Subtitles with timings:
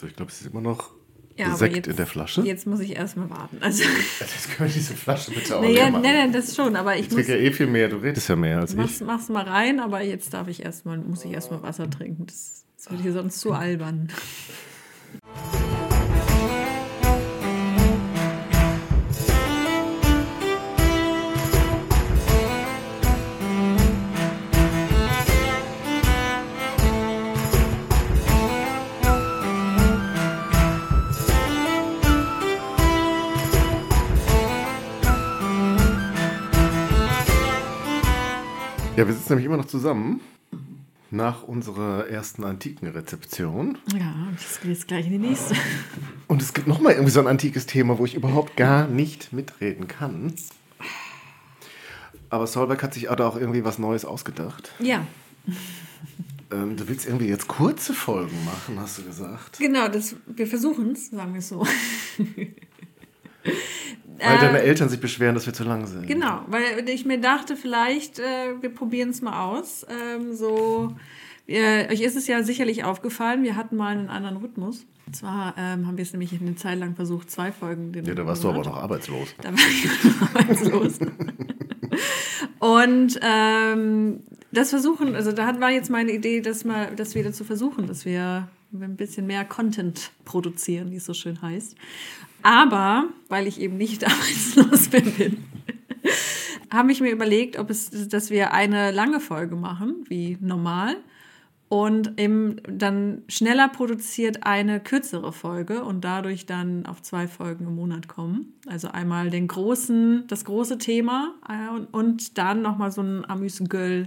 [0.00, 0.90] So, ich glaube, es ist immer noch
[1.36, 2.42] Ja, aber Sekt jetzt, in der Flasche.
[2.42, 3.58] Jetzt muss ich erstmal warten.
[3.60, 3.82] Also,
[4.20, 6.02] Jetzt können wir diese Flasche bitte auch naja, machen.
[6.02, 7.88] nein, nein, das schon, aber ich Ich trinke ja eh viel mehr.
[7.88, 8.76] Du redest ja mehr als ich.
[8.76, 12.26] Mach's, mach's mal rein, aber jetzt darf ich erstmal, muss ich erstmal Wasser trinken.
[12.26, 14.08] Das, das wird hier sonst zu albern.
[38.96, 40.20] Ja, wir sitzen nämlich immer noch zusammen.
[41.10, 43.78] Nach unserer ersten antiken Rezeption.
[43.96, 45.54] Ja, und das geht jetzt gleich in die nächste.
[46.26, 49.86] Und es gibt nochmal irgendwie so ein antikes Thema, wo ich überhaupt gar nicht mitreden
[49.86, 50.32] kann.
[52.28, 54.72] Aber Solberg hat sich da auch irgendwie was Neues ausgedacht.
[54.80, 55.06] Ja,
[56.50, 59.58] Ähm, du willst irgendwie jetzt kurze Folgen machen, hast du gesagt.
[59.58, 61.66] genau, das, wir versuchen es, sagen wir es so.
[64.18, 66.06] Weil deine Eltern sich beschweren, dass wir zu lang sind.
[66.06, 69.84] Genau, weil ich mir dachte, vielleicht, äh, wir probieren es mal aus.
[69.90, 70.94] Ähm, so,
[71.46, 74.86] wir, euch ist es ja sicherlich aufgefallen, wir hatten mal einen anderen Rhythmus.
[75.06, 78.14] Und zwar ähm, haben wir es nämlich eine Zeit lang versucht, zwei Folgen den Ja,
[78.14, 79.34] da warst du aber noch arbeitslos.
[79.40, 79.88] Da war ich
[80.34, 80.98] arbeitslos.
[82.58, 87.44] Und ähm, das versuchen, also da war jetzt meine Idee, das mal, das wieder zu
[87.44, 91.76] versuchen, dass wir ein bisschen mehr Content produzieren, wie es so schön heißt.
[92.46, 95.38] Aber, weil ich eben nicht arbeitslos bin,
[96.72, 100.96] habe ich mir überlegt, ob es, dass wir eine lange Folge machen, wie normal,
[101.68, 107.74] und eben dann schneller produziert eine kürzere Folge und dadurch dann auf zwei Folgen im
[107.74, 108.52] Monat kommen.
[108.68, 114.06] Also einmal den großen, das große Thema äh, und, und dann nochmal so ein Amüs-Göll.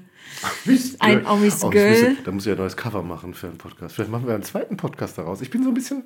[1.00, 2.12] Ein Oh, Amüs-Göll.
[2.12, 3.96] muss- Da muss ich ja ein neues Cover machen für einen Podcast.
[3.96, 5.42] Vielleicht machen wir einen zweiten Podcast daraus.
[5.42, 6.04] Ich bin so ein bisschen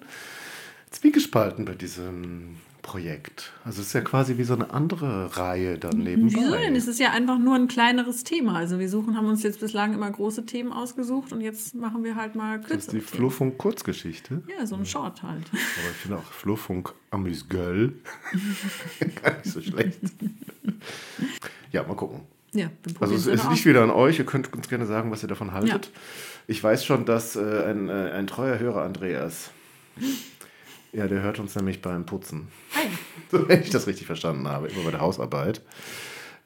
[0.94, 3.54] zwiegespalten bei diesem Projekt.
[3.64, 6.36] Also es ist ja quasi wie so eine andere Reihe dann nebenbei.
[6.38, 6.76] Wieso denn?
[6.76, 8.56] Es ist ja einfach nur ein kleineres Thema.
[8.58, 12.16] Also wir suchen, haben uns jetzt bislang immer große Themen ausgesucht und jetzt machen wir
[12.18, 13.08] halt mal Das ist die kürzere Themen.
[13.08, 14.44] Flurfunk-Kurzgeschichte.
[14.58, 15.46] Ja, so ein Short halt.
[15.52, 17.94] Aber ich finde auch Flurfunk Amüsgöl
[19.24, 20.00] gar nicht so schlecht.
[21.72, 22.22] Ja, mal gucken.
[22.54, 22.70] Ja,
[23.00, 23.66] Also es, liegt aus.
[23.66, 24.20] wieder an euch.
[24.20, 25.86] Ihr könnt uns gerne sagen, was ihr davon haltet.
[25.86, 25.92] Ja.
[26.48, 29.52] Ich weiß schon, dass äh, ein, äh, ein treuer Hörer Andreas,
[30.94, 32.48] ja, der hört uns nämlich beim Putzen.
[32.76, 32.88] Hi.
[33.32, 35.62] So, wenn ich das richtig verstanden habe, immer bei der Hausarbeit.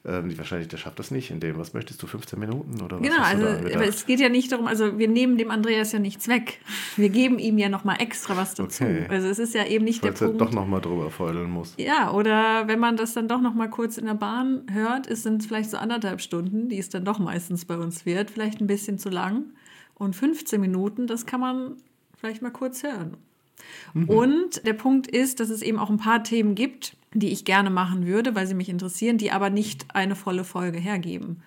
[0.06, 2.98] Ähm, die wahrscheinlich, der schafft das nicht in dem, was möchtest du, 15 Minuten oder
[2.98, 5.98] was Genau, also aber es geht ja nicht darum, also wir nehmen dem Andreas ja
[5.98, 6.60] nichts weg.
[6.96, 8.84] Wir geben ihm ja nochmal extra was dazu.
[8.84, 9.06] Okay.
[9.08, 10.40] Also es ist ja eben nicht Weil der es Punkt.
[10.40, 11.74] doch nochmal drüber feudeln muss.
[11.76, 15.24] Ja, oder wenn man das dann doch noch mal kurz in der Bahn hört, ist
[15.24, 18.66] sind vielleicht so anderthalb Stunden, die es dann doch meistens bei uns wird, vielleicht ein
[18.66, 19.46] bisschen zu lang.
[19.94, 21.76] Und 15 Minuten, das kann man
[22.16, 23.16] vielleicht mal kurz hören.
[23.94, 27.70] Und der Punkt ist, dass es eben auch ein paar Themen gibt, die ich gerne
[27.70, 31.42] machen würde, weil sie mich interessieren, die aber nicht eine volle Folge hergeben.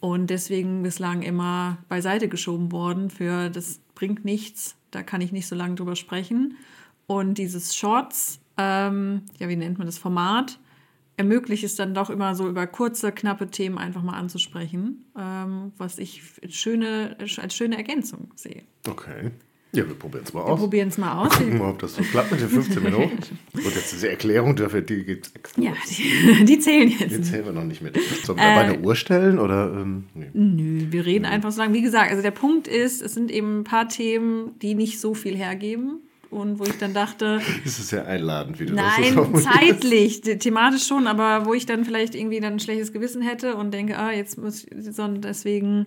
[0.00, 5.46] Und deswegen bislang immer beiseite geschoben worden für das bringt nichts, da kann ich nicht
[5.46, 6.56] so lange drüber sprechen.
[7.06, 10.58] Und dieses Shorts, ähm, ja, wie nennt man das Format,
[11.16, 15.98] ermöglicht es dann doch immer so über kurze, knappe Themen einfach mal anzusprechen, ähm, was
[15.98, 18.62] ich schöne, als schöne Ergänzung sehe.
[18.88, 19.30] Okay.
[19.76, 20.60] Ja, wir probieren es mal Wir aus.
[20.60, 21.32] probieren es mal aus.
[21.36, 23.18] Gucken mal, ob das so klappt mit den 15 Minuten.
[23.52, 25.62] Und jetzt diese Erklärung dafür, die gibt es extra.
[25.62, 27.10] Ja, die, die zählen jetzt.
[27.16, 27.96] Die zählen wir noch nicht mit.
[28.24, 29.72] Sollen wir dabei eine Uhr stellen oder?
[29.72, 30.26] Ähm, nee.
[30.32, 31.72] Nö, wir reden einfach so lang.
[31.72, 35.14] Wie gesagt, also der Punkt ist, es sind eben ein paar Themen, die nicht so
[35.14, 36.00] viel hergeben.
[36.30, 39.48] Und wo ich dann dachte, Das ist ja einladend, wie du das nein, formulierst.
[39.52, 43.54] zeitlich, the- thematisch schon, aber wo ich dann vielleicht irgendwie dann ein schlechtes Gewissen hätte
[43.54, 45.86] und denke, ah, jetzt muss ich, sondern deswegen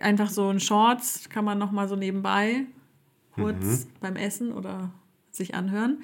[0.00, 2.66] einfach so ein Shorts kann man noch mal so nebenbei
[3.38, 4.90] kurz beim Essen oder
[5.30, 6.02] sich anhören.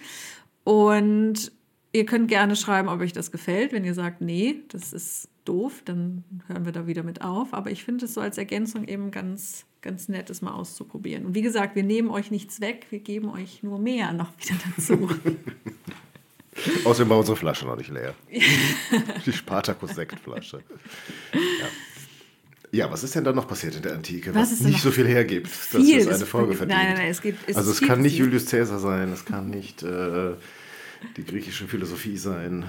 [0.63, 1.53] Und
[1.93, 3.73] ihr könnt gerne schreiben, ob euch das gefällt.
[3.73, 7.53] Wenn ihr sagt, nee, das ist doof, dann hören wir da wieder mit auf.
[7.53, 11.27] Aber ich finde es so als Ergänzung eben ganz, ganz nett, es mal auszuprobieren.
[11.27, 14.59] Und wie gesagt, wir nehmen euch nichts weg, wir geben euch nur mehr noch wieder
[14.77, 15.11] dazu.
[16.85, 18.15] Außerdem war unsere Flasche noch nicht leer.
[19.27, 20.63] Die Spartakus-Sektflasche.
[21.33, 21.67] Ja.
[22.75, 25.07] Ja, was ist denn da noch passiert in der Antike, Was was, nicht so viel
[25.07, 26.79] hergibt, dass Viel es eine ist- Folge verdient?
[26.79, 28.17] Nein, nein, nein, es gibt- es also es kann nicht.
[28.19, 30.33] Julius Caesar sein, es kann nicht äh,
[31.17, 32.65] die griechische Philosophie sein.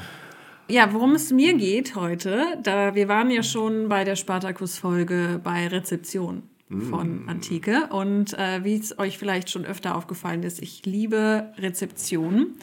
[0.67, 5.67] Ja, worum es mir geht heute, da wir waren ja schon bei der Spartacus-Folge bei
[5.67, 6.43] Rezeption
[6.89, 12.55] von Antike und äh, wie es euch vielleicht schon öfter aufgefallen ist, ich liebe Rezeption,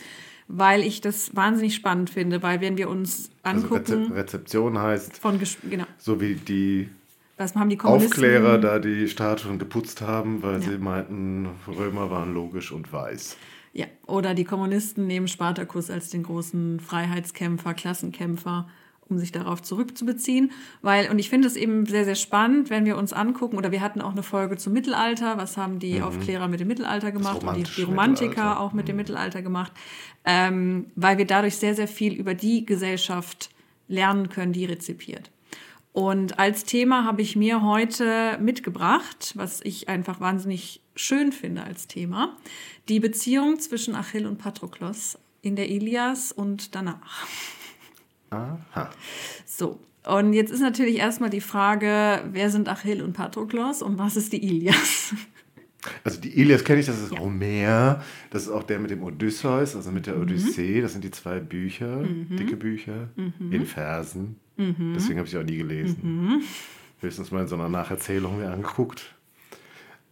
[0.49, 5.19] weil ich das wahnsinnig spannend finde, weil wenn wir uns Also angucken Rezep Rezeption heißt
[5.19, 5.39] von
[5.71, 6.89] genau, so wie die
[7.43, 8.13] Was haben die Kommunisten?
[8.13, 10.71] Aufklärer da die Statuen geputzt haben, weil ja.
[10.71, 13.37] sie meinten, Römer waren logisch und weiß.
[13.73, 18.69] Ja, oder die Kommunisten nehmen Spartacus als den großen Freiheitskämpfer, Klassenkämpfer
[19.09, 20.53] um sich darauf zurückzubeziehen.
[20.81, 23.81] Weil, und ich finde es eben sehr, sehr spannend, wenn wir uns angucken, oder wir
[23.81, 26.05] hatten auch eine Folge zum Mittelalter, was haben die mhm.
[26.05, 28.89] Aufklärer mit dem Mittelalter gemacht und die, die Romantiker auch mit mhm.
[28.89, 29.73] dem Mittelalter gemacht,
[30.25, 33.51] ähm, weil wir dadurch sehr, sehr viel über die Gesellschaft
[33.89, 35.31] lernen können, die rezipiert.
[35.93, 41.87] Und als Thema habe ich mir heute mitgebracht, was ich einfach wahnsinnig schön finde als
[41.87, 42.37] Thema,
[42.89, 47.27] die Beziehung zwischen Achill und Patroklos in der Ilias und danach.
[48.31, 48.91] Aha.
[49.45, 54.17] So, und jetzt ist natürlich erstmal die Frage, wer sind Achill und Patroklos und was
[54.17, 55.15] ist die Ilias?
[56.05, 57.19] Also die Ilias kenne ich, das ist ja.
[57.19, 60.23] Homer, das ist auch der mit dem Odysseus, also mit der mhm.
[60.23, 62.37] Odyssee, das sind die zwei Bücher, mhm.
[62.37, 63.53] dicke Bücher, mhm.
[63.53, 64.37] in Versen.
[64.57, 64.95] Mhm.
[64.95, 65.99] Deswegen habe ich sie auch nie gelesen.
[66.03, 66.43] Mhm.
[67.01, 69.15] Höchstens mal in so einer Nacherzählung mir angeguckt.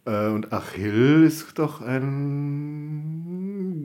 [0.05, 3.41] Äh, und Achill ist doch ein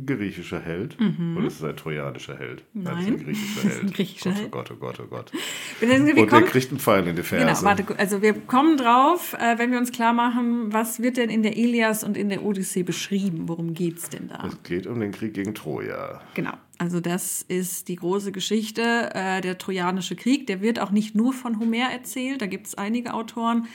[0.06, 1.00] griechischer Held.
[1.00, 1.38] Mhm.
[1.38, 2.64] Oder ist es ein trojanischer Held?
[2.74, 2.96] Nein.
[2.96, 3.84] Nein, ein griechischer Held.
[3.84, 5.38] ein griechischer Gott, oh Gott, oh Gott, oh
[5.82, 6.18] Gott.
[6.18, 7.46] und der kriegt einen Pfeil in die Ferse.
[7.46, 11.30] Genau, warte, also wir kommen drauf, äh, wenn wir uns klar machen, was wird denn
[11.30, 13.48] in der Ilias und in der Odyssee beschrieben?
[13.48, 14.46] Worum geht es denn da?
[14.48, 16.22] Es geht um den Krieg gegen Troja.
[16.34, 16.54] Genau.
[16.78, 20.48] Also das ist die große Geschichte, äh, der Trojanische Krieg.
[20.48, 23.68] Der wird auch nicht nur von Homer erzählt, da gibt es einige Autoren,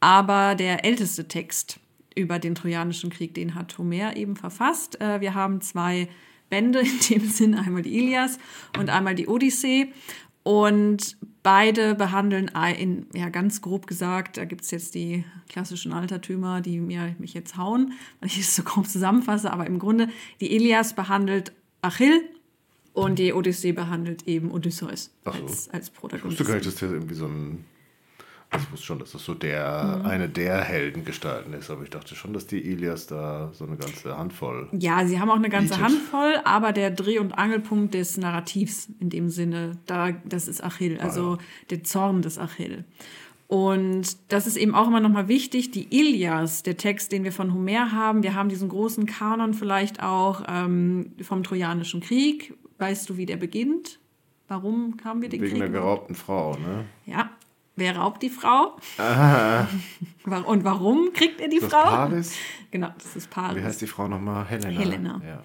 [0.00, 1.80] aber der älteste Text
[2.14, 5.00] über den Trojanischen Krieg, den hat Homer eben verfasst.
[5.00, 6.08] Äh, wir haben zwei
[6.50, 8.38] Bände in dem Sinn, einmal die Ilias
[8.78, 9.92] und einmal die Odyssee.
[10.44, 16.60] Und beide behandeln, in, ja ganz grob gesagt, da gibt es jetzt die klassischen Altertümer,
[16.60, 20.08] die mir, mich jetzt hauen, wenn ich es so grob zusammenfasse, aber im Grunde,
[20.40, 22.22] die Ilias behandelt Achill
[22.92, 25.30] und die Odyssee behandelt eben Odysseus so.
[25.30, 26.34] als, als Protagonist.
[26.34, 27.64] Ich wusste gar nicht, dass der irgendwie so ein
[28.54, 30.06] ich wusste schon, dass das so der, mhm.
[30.06, 34.16] eine der Heldengestalten ist, aber ich dachte schon, dass die Ilias da so eine ganze
[34.16, 34.68] Handvoll.
[34.72, 35.84] Ja, sie haben auch eine ganze bietet.
[35.84, 41.00] Handvoll, aber der Dreh- und Angelpunkt des Narrativs in dem Sinne, da, das ist Achill,
[41.00, 41.46] also ah, ja.
[41.70, 42.84] der Zorn des Achill.
[43.48, 47.52] Und das ist eben auch immer nochmal wichtig, die Ilias, der Text, den wir von
[47.52, 52.54] Homer haben, wir haben diesen großen Kanon vielleicht auch ähm, vom Trojanischen Krieg.
[52.82, 54.00] Weißt du, wie der beginnt?
[54.48, 55.62] Warum haben wir den Wegen Krieg?
[55.62, 56.84] Wegen der geraubten Frau, ne?
[57.06, 57.30] Ja,
[57.76, 58.76] Wer raubt die Frau?
[58.98, 59.68] Aha.
[60.24, 61.84] Und warum kriegt er die das Frau?
[61.84, 62.34] Paris?
[62.70, 63.56] Genau, das ist Paris.
[63.56, 64.44] Wie heißt die Frau nochmal?
[64.44, 64.80] Helena.
[64.80, 65.22] Helena.
[65.24, 65.42] Ja.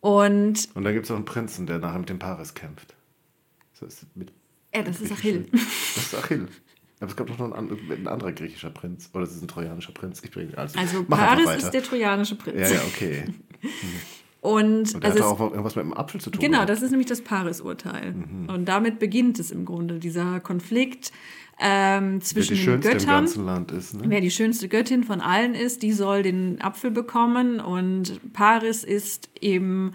[0.00, 2.94] Und, Und da gibt es auch einen Prinzen, der nachher mit dem Paris kämpft.
[3.74, 4.32] So ist mit,
[4.74, 5.46] ja, das ist Achill.
[5.52, 6.48] Das ist Achill.
[7.00, 9.10] Aber es gab doch noch einen, ein anderer griechischer Prinz.
[9.12, 10.22] Oder es ist ein trojanischer Prinz.
[10.24, 12.70] Ich bringe also, also Paris ist der trojanische Prinz.
[12.70, 13.24] Ja, ja, okay.
[14.48, 16.40] Und, und also hat auch irgendwas mit dem Apfel zu tun.
[16.40, 18.14] Genau, das ist nämlich das Paris-Urteil.
[18.14, 18.48] Mhm.
[18.48, 21.12] Und damit beginnt es im Grunde, dieser Konflikt
[21.60, 23.24] ähm, zwischen wer die den Göttern.
[23.24, 24.04] Ist, ne?
[24.06, 27.60] Wer die schönste Göttin von allen ist, die soll den Apfel bekommen.
[27.60, 29.92] Und Paris ist eben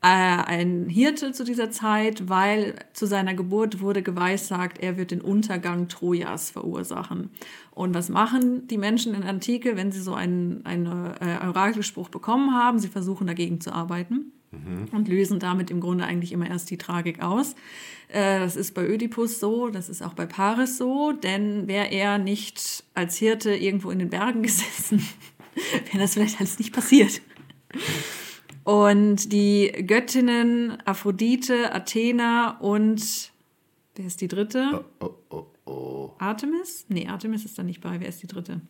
[0.00, 5.88] ein Hirte zu dieser Zeit, weil zu seiner Geburt wurde geweissagt, er wird den Untergang
[5.88, 7.30] Trojas verursachen.
[7.72, 10.86] Und was machen die Menschen in Antike, wenn sie so einen, einen
[11.20, 12.78] äh, Orakelspruch bekommen haben?
[12.78, 14.86] Sie versuchen dagegen zu arbeiten mhm.
[14.92, 17.54] und lösen damit im Grunde eigentlich immer erst die Tragik aus.
[18.08, 22.18] Äh, das ist bei Ödipus so, das ist auch bei Paris so, denn wäre er
[22.18, 25.04] nicht als Hirte irgendwo in den Bergen gesessen,
[25.86, 27.20] wäre das vielleicht alles nicht passiert.
[28.68, 33.32] Und die Göttinnen Aphrodite, Athena und
[33.94, 34.84] wer ist die dritte?
[35.00, 36.12] Oh, oh, oh, oh.
[36.18, 36.84] Artemis?
[36.90, 37.98] Nee, Artemis ist da nicht bei.
[37.98, 38.60] Wer ist die dritte?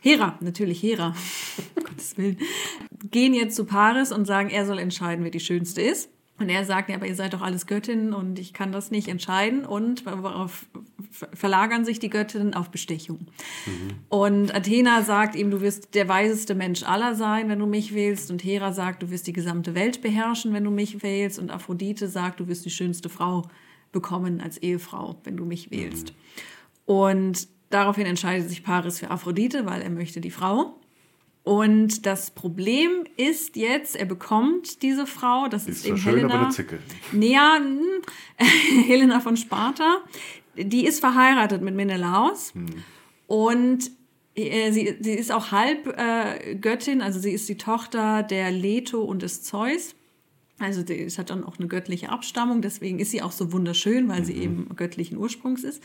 [0.00, 1.14] Hera, natürlich Hera.
[1.74, 2.38] Gottes Willen.
[3.10, 6.08] Gehen jetzt zu Paris und sagen, er soll entscheiden, wer die schönste ist.
[6.38, 9.08] Und er sagt, ja, aber ihr seid doch alles Göttinnen und ich kann das nicht
[9.08, 9.64] entscheiden.
[9.64, 10.66] Und worauf
[11.10, 13.26] verlagern sich die Göttinnen auf Bestechung.
[13.64, 13.90] Mhm.
[14.10, 18.30] Und Athena sagt ihm, du wirst der weiseste Mensch aller sein, wenn du mich wählst.
[18.30, 21.38] Und Hera sagt, du wirst die gesamte Welt beherrschen, wenn du mich wählst.
[21.38, 23.42] Und Aphrodite sagt, du wirst die schönste Frau
[23.92, 26.08] bekommen als Ehefrau, wenn du mich wählst.
[26.08, 26.94] Mhm.
[26.94, 30.78] Und daraufhin entscheidet sich Paris für Aphrodite, weil er möchte die Frau.
[31.46, 36.34] Und das Problem ist jetzt, er bekommt diese Frau, das ist, ist eben schön, Helena.
[36.34, 36.80] Aber eine Zicke.
[37.12, 37.60] Ja,
[38.88, 39.98] Helena von Sparta.
[40.56, 42.52] Die ist verheiratet mit Menelaus.
[42.52, 42.66] Hm.
[43.28, 43.92] Und
[44.34, 46.58] äh, sie, sie ist auch halb äh,
[47.00, 49.94] also sie ist die Tochter der Leto und des Zeus.
[50.58, 54.22] Also es hat dann auch eine göttliche Abstammung, deswegen ist sie auch so wunderschön, weil
[54.22, 54.24] mhm.
[54.24, 55.80] sie eben göttlichen Ursprungs ist.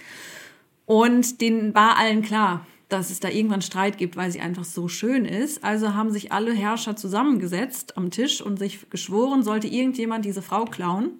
[0.88, 4.88] Und denen war allen klar, dass es da irgendwann Streit gibt, weil sie einfach so
[4.88, 5.64] schön ist.
[5.64, 10.66] Also haben sich alle Herrscher zusammengesetzt am Tisch und sich geschworen, sollte irgendjemand diese Frau
[10.66, 11.12] klauen,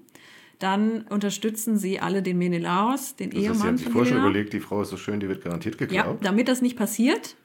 [0.60, 4.22] dann unterstützen sie alle den Menelaos, den Das heißt, sie Ehemann haben sich vorher schon
[4.22, 6.18] überlegt, die Frau ist so schön, die wird garantiert Ja, geklaut.
[6.22, 7.36] damit das nicht passiert,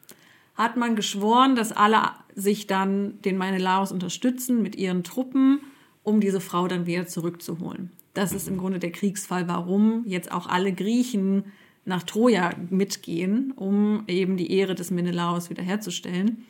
[0.55, 2.03] hat man geschworen, dass alle
[2.35, 5.61] sich dann den Menelaos unterstützen mit ihren Truppen,
[6.03, 7.91] um diese Frau dann wieder zurückzuholen.
[8.13, 11.45] Das ist im Grunde der Kriegsfall, warum jetzt auch alle Griechen
[11.87, 16.45] nach Troja mitgehen, um eben die Ehre des Menelaos wiederherzustellen,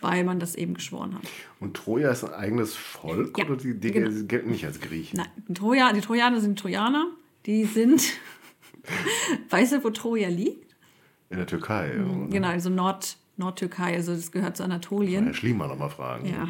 [0.00, 1.22] weil man das eben geschworen hat.
[1.60, 4.10] Und Troja ist ein eigenes Volk Ja, oder die, die genau.
[4.26, 5.18] gelten nicht als Griechen?
[5.18, 7.06] Nein, die, Troja, die Trojaner sind Trojaner,
[7.46, 8.02] die sind,
[9.50, 10.74] weißt du, wo Troja liegt?
[11.30, 11.92] In der Türkei.
[12.00, 12.26] oder?
[12.28, 15.24] Genau, also Nord, Nordtürkei, also das gehört zu Anatolien.
[15.24, 16.26] Herr Schliemann noch mal fragen.
[16.26, 16.46] Ja.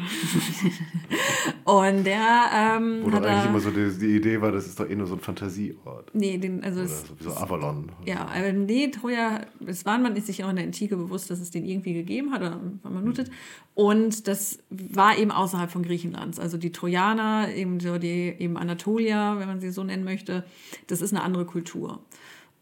[1.63, 4.89] Und der ähm, Wo doch eigentlich immer so die, die Idee war, das ist doch
[4.89, 6.13] eh nur so ein Fantasieort.
[6.13, 7.89] nee, den, also Oder es, so wie so Avalon.
[8.05, 11.39] ja, aber nee, Troja, es war man ist sich auch in der Antike bewusst, dass
[11.39, 13.31] es den irgendwie gegeben hat oder vermutet.
[13.75, 16.37] Und das war eben außerhalb von Griechenlands.
[16.37, 20.43] Also die Trojaner, eben so die eben Anatolier, wenn man sie so nennen möchte,
[20.87, 22.03] das ist eine andere Kultur.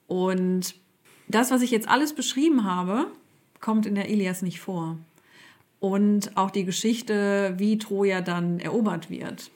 [0.06, 0.76] Und
[1.28, 3.08] das, was ich jetzt alles beschrieben habe,
[3.62, 4.98] kommt in der Ilias nicht vor.
[5.80, 9.50] Und auch die Geschichte, wie Troja dann erobert wird.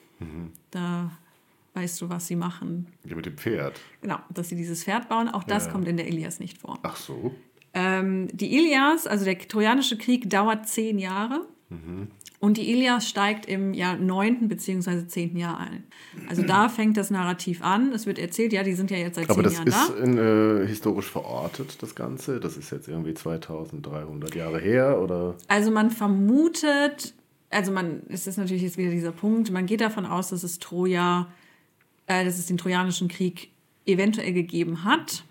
[0.70, 1.10] Da
[1.74, 2.86] weißt du, was sie machen.
[3.04, 3.78] Ja, mit dem Pferd.
[4.00, 5.28] Genau, dass sie dieses Pferd bauen.
[5.28, 5.72] Auch das Ja.
[5.72, 6.78] kommt in der Ilias nicht vor.
[6.82, 7.34] Ach so.
[7.74, 11.46] Ähm, die Ilias, also der Trojanische Krieg, dauert zehn Jahre.
[12.38, 14.48] Und die Ilias steigt im Jahr 9.
[14.48, 15.06] bzw.
[15.06, 15.36] 10.
[15.36, 15.84] Jahr ein.
[16.28, 17.92] Also da fängt das Narrativ an.
[17.92, 20.04] Es wird erzählt, ja, die sind ja jetzt seit Aber zehn das Jahren ist da.
[20.04, 22.38] in, äh, historisch verortet, das Ganze.
[22.40, 25.34] Das ist jetzt irgendwie 2300 Jahre her oder.
[25.48, 27.14] Also man vermutet,
[27.50, 30.58] also man, es ist natürlich jetzt wieder dieser Punkt, man geht davon aus, dass es
[30.58, 31.28] Troja,
[32.06, 33.50] äh, dass es den Trojanischen Krieg
[33.86, 35.24] eventuell gegeben hat.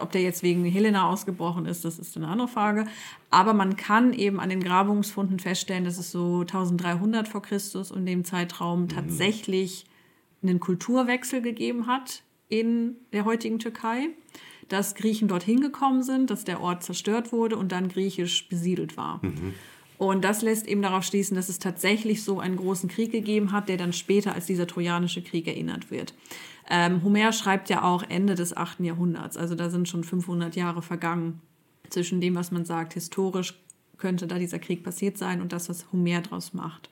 [0.00, 2.86] Ob der jetzt wegen Helena ausgebrochen ist, das ist eine andere Frage.
[3.30, 8.06] Aber man kann eben an den Grabungsfunden feststellen, dass es so 1300 vor Christus und
[8.06, 9.84] dem Zeitraum tatsächlich
[10.42, 14.08] einen Kulturwechsel gegeben hat in der heutigen Türkei,
[14.68, 19.20] dass Griechen dorthin gekommen sind, dass der Ort zerstört wurde und dann griechisch besiedelt war.
[19.98, 23.68] Und das lässt eben darauf schließen, dass es tatsächlich so einen großen Krieg gegeben hat,
[23.68, 26.14] der dann später als dieser Trojanische Krieg erinnert wird.
[26.68, 28.80] Ähm, Homer schreibt ja auch Ende des 8.
[28.80, 31.40] Jahrhunderts, also da sind schon 500 Jahre vergangen
[31.90, 33.54] zwischen dem, was man sagt, historisch
[33.98, 36.90] könnte da dieser Krieg passiert sein und das, was Homer daraus macht.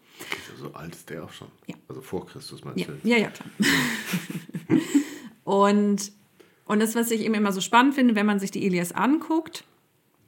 [0.58, 1.48] So alt ist der auch schon.
[1.66, 1.74] Ja.
[1.88, 2.92] Also vor Christus meinst du?
[3.02, 3.48] ja, ja, klar.
[5.44, 6.12] und,
[6.66, 9.64] und das, was ich eben immer so spannend finde, wenn man sich die Ilias anguckt,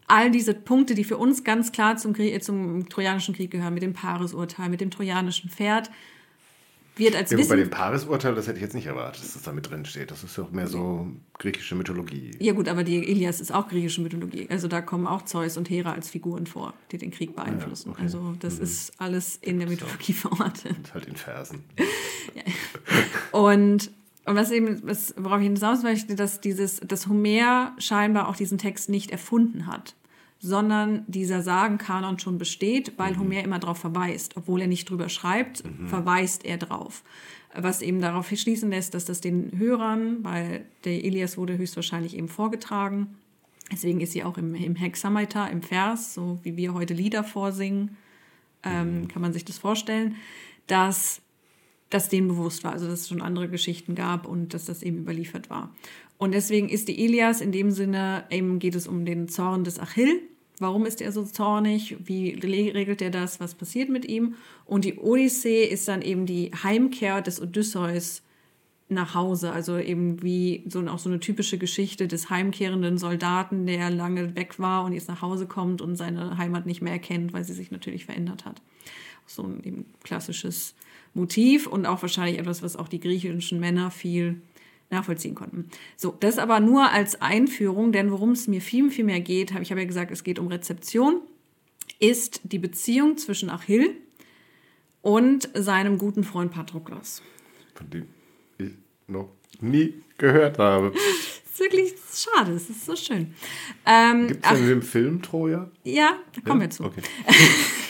[0.06, 3.82] all diese Punkte, die für uns ganz klar zum, Krieg, zum Trojanischen Krieg gehören, mit
[3.82, 5.90] dem Paaresurteil, mit dem trojanischen Pferd,
[6.96, 7.68] wird als Ja, gut, bei Wissen...
[7.68, 10.10] dem Paaresurteil, das hätte ich jetzt nicht erwartet, dass das da mit drin steht.
[10.10, 11.06] Das ist doch mehr so
[11.38, 12.30] griechische Mythologie.
[12.38, 14.46] Ja gut, aber die Ilias ist auch griechische Mythologie.
[14.50, 17.90] Also da kommen auch Zeus und Hera als Figuren vor, die den Krieg beeinflussen.
[17.90, 18.02] okay.
[18.02, 20.76] Also das ist alles in der Mythologie verortet.
[20.84, 21.64] Ist halt in Versen.
[23.32, 23.90] Und,
[24.26, 28.58] und was eben, was, worauf ich hinaus möchte, dass dieses, dass Homer scheinbar auch diesen
[28.58, 29.96] Text nicht erfunden hat,
[30.44, 34.36] sondern dieser Sagenkanon schon besteht, weil Homer immer darauf verweist.
[34.36, 37.02] Obwohl er nicht drüber schreibt, verweist er drauf.
[37.54, 42.28] Was eben darauf schließen lässt, dass das den Hörern, weil der Ilias wurde höchstwahrscheinlich eben
[42.28, 43.16] vorgetragen,
[43.72, 47.96] deswegen ist sie auch im, im Hexameter, im Vers, so wie wir heute Lieder vorsingen,
[48.64, 50.16] ähm, kann man sich das vorstellen,
[50.66, 51.22] dass
[51.90, 54.98] dass denen bewusst war, also dass es schon andere Geschichten gab und dass das eben
[54.98, 55.72] überliefert war.
[56.18, 59.78] Und deswegen ist die Ilias in dem Sinne, eben geht es um den Zorn des
[59.78, 60.20] Achill.
[60.58, 61.96] Warum ist er so zornig?
[62.04, 63.40] Wie regelt er das?
[63.40, 64.34] Was passiert mit ihm?
[64.66, 68.23] Und die Odyssee ist dann eben die Heimkehr des Odysseus
[68.88, 69.52] nach Hause.
[69.52, 74.58] Also eben wie so auch so eine typische Geschichte des heimkehrenden Soldaten, der lange weg
[74.58, 77.70] war und jetzt nach Hause kommt und seine Heimat nicht mehr erkennt, weil sie sich
[77.70, 78.62] natürlich verändert hat.
[79.26, 80.75] So ein klassisches
[81.14, 84.40] Motiv und auch wahrscheinlich etwas, was auch die griechischen Männer viel
[84.94, 85.68] nachvollziehen konnten.
[85.96, 89.62] So, das aber nur als Einführung, denn worum es mir viel, viel mehr geht, habe
[89.62, 91.20] ich habe ja gesagt, es geht um Rezeption,
[91.98, 93.96] ist die Beziehung zwischen Achill
[95.02, 97.22] und seinem guten Freund Patroklos.
[97.74, 98.06] Von dem
[98.58, 98.72] ich
[99.06, 99.28] noch
[99.60, 100.92] nie gehört habe.
[100.92, 103.34] Das ist wirklich schade, es ist so schön.
[103.86, 105.70] Ähm, Gibt es denn den Film Troja?
[105.84, 106.84] ja, da kommen wir zu.
[106.84, 107.02] Okay.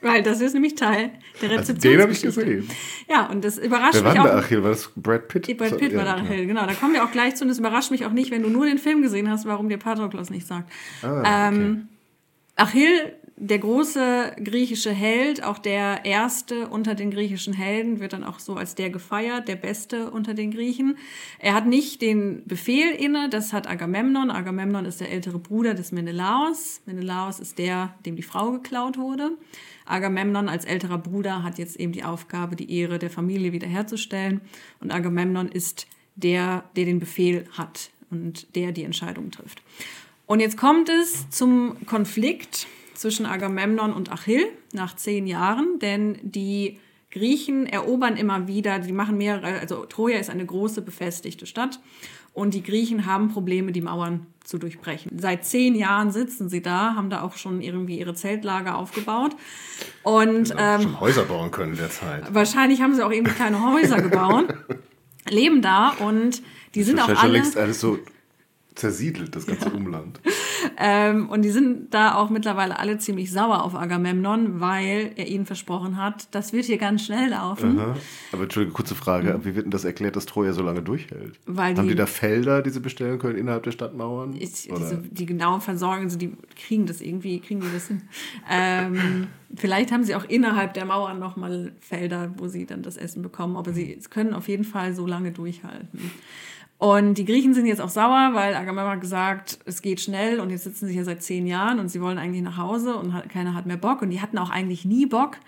[0.00, 1.10] Weil das ist nämlich Teil
[1.42, 1.92] der Also Rezeption.
[1.94, 2.68] den habe ich gesehen.
[3.08, 4.34] Ja, und das überrascht Wer war mich denn auch.
[4.36, 4.62] der Achill?
[4.62, 5.56] War das Brad Pitt?
[5.58, 6.36] Brad Pitt war Ja, da klar.
[6.36, 6.66] genau.
[6.66, 7.44] Da kommen wir auch gleich zu.
[7.44, 9.78] Und es überrascht mich auch nicht, wenn du nur den Film gesehen hast, warum dir
[9.78, 10.70] Patroklos nicht sagt.
[11.02, 11.56] Ah, okay.
[11.56, 11.88] ähm,
[12.56, 18.40] Achill der große griechische Held, auch der erste unter den griechischen Helden, wird dann auch
[18.40, 20.98] so als der gefeiert, der beste unter den Griechen.
[21.38, 24.32] Er hat nicht den Befehl inne, das hat Agamemnon.
[24.32, 26.80] Agamemnon ist der ältere Bruder des Menelaos.
[26.84, 29.30] Menelaos ist der, dem die Frau geklaut wurde.
[29.88, 34.40] Agamemnon als älterer Bruder hat jetzt eben die Aufgabe, die Ehre der Familie wiederherzustellen.
[34.80, 39.62] Und Agamemnon ist der, der den Befehl hat und der die Entscheidung trifft.
[40.26, 46.78] Und jetzt kommt es zum Konflikt zwischen Agamemnon und Achill nach zehn Jahren, denn die
[47.10, 51.80] Griechen erobern immer wieder, die machen mehrere, also Troja ist eine große befestigte Stadt
[52.38, 55.18] und die Griechen haben Probleme, die Mauern zu durchbrechen.
[55.18, 59.36] Seit zehn Jahren sitzen sie da, haben da auch schon irgendwie ihre Zeltlager aufgebaut
[60.02, 62.32] und ähm, schon Häuser bauen können derzeit.
[62.32, 64.46] Wahrscheinlich haben sie auch irgendwie keine Häuser gebaut,
[65.28, 66.42] leben da und
[66.74, 67.32] die sind auch alle.
[67.32, 67.98] längst alles so
[68.78, 69.74] zersiedelt, das ganze ja.
[69.74, 70.20] Umland.
[70.76, 75.46] Ähm, und die sind da auch mittlerweile alle ziemlich sauer auf Agamemnon, weil er ihnen
[75.46, 77.78] versprochen hat, das wird hier ganz schnell laufen.
[77.78, 77.96] Aha.
[78.32, 79.44] Aber Entschuldige, kurze Frage, mhm.
[79.44, 81.38] wie wird denn das erklärt, dass Troja so lange durchhält?
[81.46, 84.34] Weil Haben die, die da Felder, die sie bestellen können innerhalb der Stadtmauern?
[84.38, 88.02] Ich, diese, die genaue Versorgung, also die kriegen das irgendwie, kriegen die das hin.
[88.50, 93.22] Ähm, vielleicht haben sie auch innerhalb der Mauern nochmal Felder, wo sie dann das Essen
[93.22, 96.10] bekommen, aber sie können auf jeden Fall so lange durchhalten.
[96.78, 100.50] Und die Griechen sind jetzt auch sauer, weil Agamemnon hat gesagt, es geht schnell und
[100.50, 103.54] jetzt sitzen sie hier seit zehn Jahren und sie wollen eigentlich nach Hause und keiner
[103.54, 105.38] hat mehr Bock und die hatten auch eigentlich nie Bock.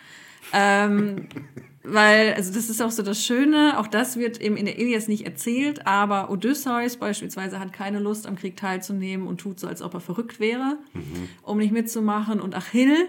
[0.52, 1.28] Ähm,
[1.84, 5.06] weil, also das ist auch so das Schöne, auch das wird eben in der Ilias
[5.06, 9.82] nicht erzählt, aber Odysseus beispielsweise hat keine Lust am Krieg teilzunehmen und tut so, als
[9.82, 11.28] ob er verrückt wäre, mhm.
[11.42, 12.40] um nicht mitzumachen.
[12.40, 13.08] Und Achill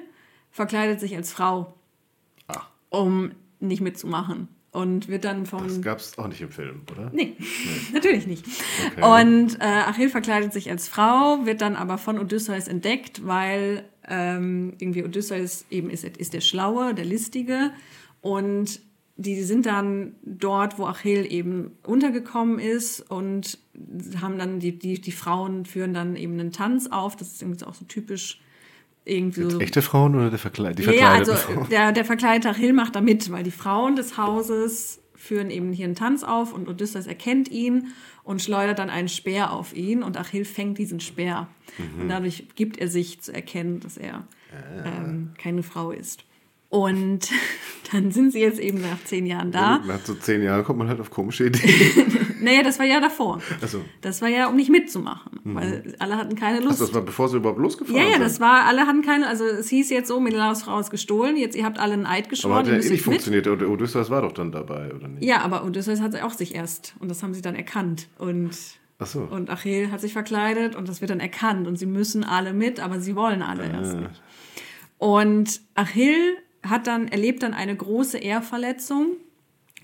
[0.51, 1.73] verkleidet sich als Frau,
[2.47, 2.69] Ach.
[2.89, 5.67] um nicht mitzumachen und wird dann vom.
[5.67, 7.11] Das gab es auch nicht im Film, oder?
[7.13, 7.45] Nee, nee.
[7.93, 8.45] natürlich nicht.
[8.97, 9.29] Okay.
[9.29, 14.73] Und äh, Achill verkleidet sich als Frau, wird dann aber von Odysseus entdeckt, weil ähm,
[14.79, 17.71] irgendwie Odysseus eben ist, ist der Schlaue, der Listige
[18.21, 18.79] und
[19.17, 23.59] die sind dann dort, wo Achill eben untergekommen ist und
[24.19, 27.15] haben dann die, die, die Frauen führen dann eben einen Tanz auf.
[27.15, 28.41] Das ist irgendwie auch so typisch
[29.05, 29.59] irgendwie so.
[29.59, 31.67] Echte Frauen oder der Verkleid die ja, also Frauen?
[31.69, 35.85] Der, der verkleidete Hill macht da mit, weil die Frauen des Hauses führen eben hier
[35.85, 37.93] einen Tanz auf und Odysseus erkennt ihn
[38.23, 41.47] und schleudert dann einen Speer auf ihn und Achill fängt diesen Speer.
[41.77, 42.01] Mhm.
[42.01, 44.85] Und dadurch gibt er sich zu erkennen, dass er ah.
[44.85, 46.25] ähm, keine Frau ist.
[46.71, 47.29] Und
[47.91, 49.79] dann sind sie jetzt eben nach zehn Jahren da.
[49.79, 52.27] nach so zehn Jahren kommt man halt auf komische Ideen.
[52.41, 53.41] naja, das war ja davor.
[53.67, 53.81] So.
[53.99, 55.55] Das war ja, um nicht mitzumachen, mhm.
[55.55, 56.81] weil alle hatten keine Lust.
[56.81, 58.09] Ach, das war bevor sie überhaupt losgefahren sind?
[58.09, 60.91] Ja, ja, das war, alle hatten keine, also es hieß jetzt so, Menelaus Frau ist
[60.91, 62.53] gestohlen, jetzt ihr habt alle einen Eid geschworen.
[62.53, 63.63] Aber hat ja eh nicht funktioniert, mit.
[63.63, 65.25] Odysseus war doch dann dabei, oder nicht?
[65.25, 68.07] Ja, aber Odysseus hat auch sich erst, und das haben sie dann erkannt.
[68.17, 68.51] Und
[68.97, 69.19] Ach so.
[69.23, 72.79] Und Achill hat sich verkleidet und das wird dann erkannt und sie müssen alle mit,
[72.79, 73.77] aber sie wollen alle ah.
[73.77, 74.21] erst nicht.
[74.99, 79.17] Und Achill hat dann, erlebt dann eine große Ehrverletzung,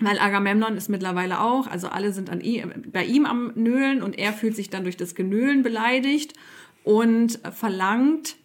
[0.00, 4.18] weil Agamemnon ist mittlerweile auch, also alle sind an ihm, bei ihm am Nölen und
[4.18, 6.34] er fühlt sich dann durch das Genölen beleidigt
[6.84, 8.36] und verlangt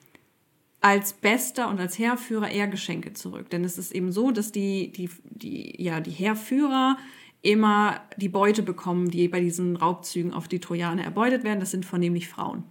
[0.82, 3.50] als Bester und als Heerführer Ehrgeschenke zurück.
[3.52, 6.98] Denn es ist eben so, dass die, die, die, ja, die Heerführer
[7.42, 11.60] immer die Beute bekommen, die bei diesen Raubzügen auf die Trojaner erbeutet werden.
[11.60, 12.64] Das sind vornehmlich Frauen.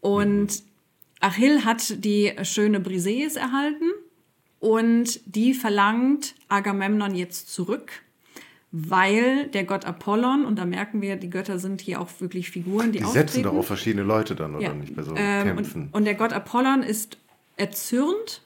[0.00, 0.62] Und
[1.20, 3.90] Achill hat die schöne Briseis erhalten
[4.60, 8.02] und die verlangt Agamemnon jetzt zurück,
[8.70, 12.92] weil der Gott Apollon, und da merken wir, die Götter sind hier auch wirklich Figuren,
[12.92, 14.74] die Die setzen doch auch verschiedene Leute dann, oder ja.
[14.74, 15.82] nicht, bei so ähm, Kämpfen.
[15.84, 17.18] Und, und der Gott Apollon ist
[17.56, 18.42] erzürnt,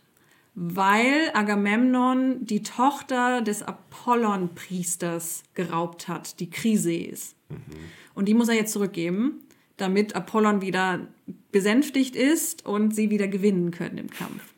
[0.54, 7.34] weil Agamemnon die Tochter des Apollon-Priesters geraubt hat, die Chryseis.
[7.48, 7.56] Mhm.
[8.14, 9.40] Und die muss er jetzt zurückgeben,
[9.78, 11.00] damit Apollon wieder
[11.50, 14.51] besänftigt ist und sie wieder gewinnen können im Kampf.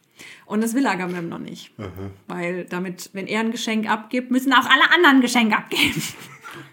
[0.46, 1.72] Und das will Agamemnon nicht.
[1.78, 2.10] Aha.
[2.26, 6.02] Weil damit, wenn er ein Geschenk abgibt, müssen auch alle anderen ein Geschenk abgeben.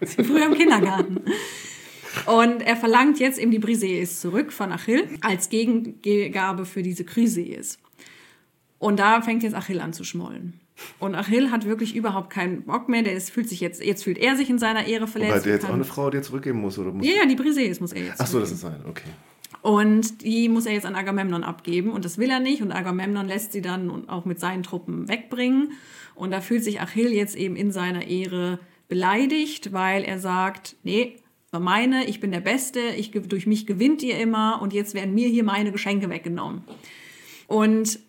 [0.00, 1.20] Wie früher im Kindergarten.
[2.26, 7.78] Und er verlangt jetzt eben die Briseis zurück von Achill als Gegengabe für diese Chryseis.
[8.78, 10.60] Und da fängt jetzt Achill an zu schmollen.
[10.98, 13.02] Und Achill hat wirklich überhaupt keinen Bock mehr.
[13.02, 15.32] Der ist, fühlt sich jetzt, jetzt fühlt er sich in seiner Ehre verletzt.
[15.32, 17.06] Weil der jetzt auch eine Frau, die er zurückgeben muss, oder muss?
[17.06, 18.20] Ja, ja, die Briseis muss er jetzt.
[18.20, 19.08] Ach so, das ist sein, okay.
[19.62, 22.62] Und die muss er jetzt an Agamemnon abgeben und das will er nicht.
[22.62, 25.72] Und Agamemnon lässt sie dann auch mit seinen Truppen wegbringen.
[26.16, 31.16] Und da fühlt sich Achill jetzt eben in seiner Ehre beleidigt, weil er sagt, nee,
[31.52, 35.14] war meine, ich bin der Beste, ich, durch mich gewinnt ihr immer und jetzt werden
[35.14, 36.64] mir hier meine Geschenke weggenommen.
[37.46, 38.00] Und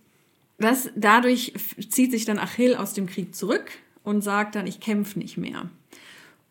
[0.57, 1.53] das, dadurch
[1.89, 3.71] zieht sich dann Achill aus dem Krieg zurück
[4.03, 5.69] und sagt dann, ich kämpfe nicht mehr.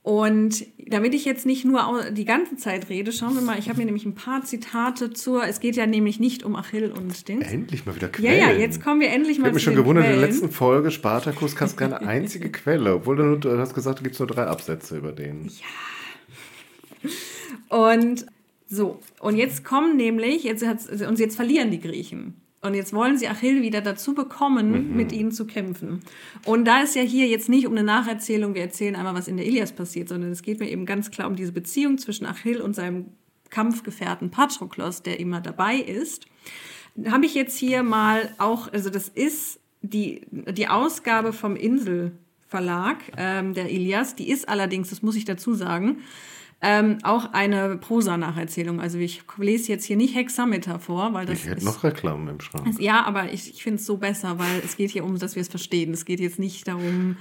[0.03, 3.79] Und damit ich jetzt nicht nur die ganze Zeit rede, schauen wir mal, ich habe
[3.79, 7.47] mir nämlich ein paar Zitate zur, es geht ja nämlich nicht um Achill und Dings.
[7.47, 8.37] Endlich mal wieder Quellen.
[8.37, 10.17] Ja, ja, jetzt kommen wir endlich mal ich zu Ich habe mich schon gewundert, Quellen.
[10.17, 14.03] in der letzten Folge Spartacus hast keine einzige Quelle, obwohl du, du hast gesagt, du
[14.03, 15.45] gibt nur drei Absätze über den.
[15.45, 17.11] Ja.
[17.89, 18.27] Und
[18.67, 22.42] so, und jetzt kommen nämlich, jetzt, und jetzt verlieren die Griechen.
[22.63, 24.97] Und jetzt wollen sie Achill wieder dazu bekommen, mhm.
[24.97, 26.01] mit ihnen zu kämpfen.
[26.47, 29.37] Und da ist ja hier jetzt nicht um eine Nacherzählung, wir erzählen einmal, was in
[29.37, 32.61] der Ilias passiert, sondern es geht mir eben ganz klar um diese Beziehung zwischen Achill
[32.61, 33.07] und seinem
[33.51, 36.27] Kampfgefährten Patroklos, der immer dabei ist.
[37.07, 43.55] Habe ich jetzt hier mal auch, also das ist die, die Ausgabe vom Inselverlag ähm,
[43.55, 45.99] der Ilias, die ist allerdings, das muss ich dazu sagen,
[46.65, 48.81] ähm, auch eine Prosa-Nacherzählung.
[48.81, 52.41] Also ich lese jetzt hier nicht Hexameter vor, weil das Ich hätte noch Reklamen im
[52.41, 52.69] Schrank.
[52.69, 55.35] Ist, ja, aber ich, ich finde es so besser, weil es geht hier um, dass
[55.35, 55.93] wir es verstehen.
[55.93, 57.17] Es geht jetzt nicht darum,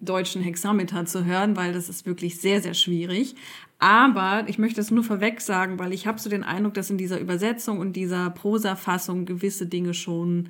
[0.00, 3.34] deutschen Hexameter zu hören, weil das ist wirklich sehr, sehr schwierig.
[3.78, 6.98] Aber ich möchte es nur vorweg sagen, weil ich habe so den Eindruck, dass in
[6.98, 10.48] dieser Übersetzung und dieser Prosa-Fassung gewisse Dinge schon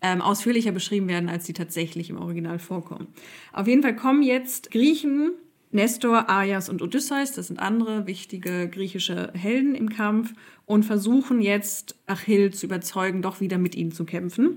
[0.00, 3.08] ähm, ausführlicher beschrieben werden, als die tatsächlich im Original vorkommen.
[3.52, 5.32] Auf jeden Fall kommen jetzt Griechen
[5.72, 10.34] Nestor, Aias und Odysseus, das sind andere wichtige griechische Helden im Kampf
[10.66, 14.56] und versuchen jetzt Achill zu überzeugen, doch wieder mit ihnen zu kämpfen.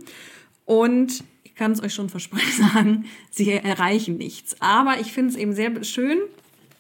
[0.65, 4.57] Und ich kann es euch schon versprechen sagen, sie erreichen nichts.
[4.59, 6.17] Aber ich finde es eben sehr schön,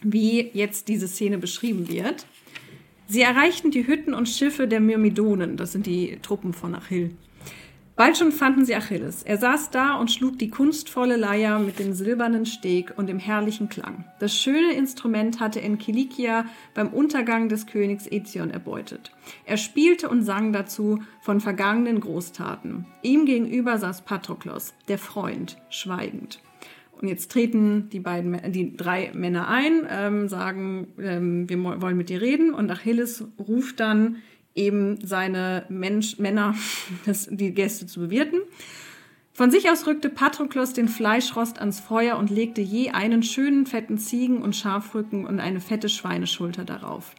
[0.01, 2.25] wie jetzt diese Szene beschrieben wird.
[3.07, 7.11] Sie erreichten die Hütten und Schiffe der Myrmidonen, das sind die Truppen von Achill.
[7.95, 9.23] Bald schon fanden sie Achilles.
[9.23, 13.69] Er saß da und schlug die kunstvolle Leier mit dem silbernen Steg und dem herrlichen
[13.69, 14.03] Klang.
[14.19, 19.11] Das schöne Instrument hatte er in Kilikia beim Untergang des Königs Ezion erbeutet.
[19.45, 22.85] Er spielte und sang dazu von vergangenen Großtaten.
[23.01, 26.41] Ihm gegenüber saß Patroklos, der Freund, schweigend.
[27.01, 32.09] Und jetzt treten die beiden, die drei Männer ein, ähm, sagen, ähm, wir wollen mit
[32.09, 32.53] dir reden.
[32.53, 34.17] Und Achilles ruft dann
[34.55, 36.55] eben seine Mensch, Männer,
[37.05, 38.39] das, die Gäste zu bewirten.
[39.33, 43.97] Von sich aus rückte Patroklos den Fleischrost ans Feuer und legte je einen schönen fetten
[43.97, 47.13] Ziegen- und Schafrücken und eine fette Schweineschulter darauf.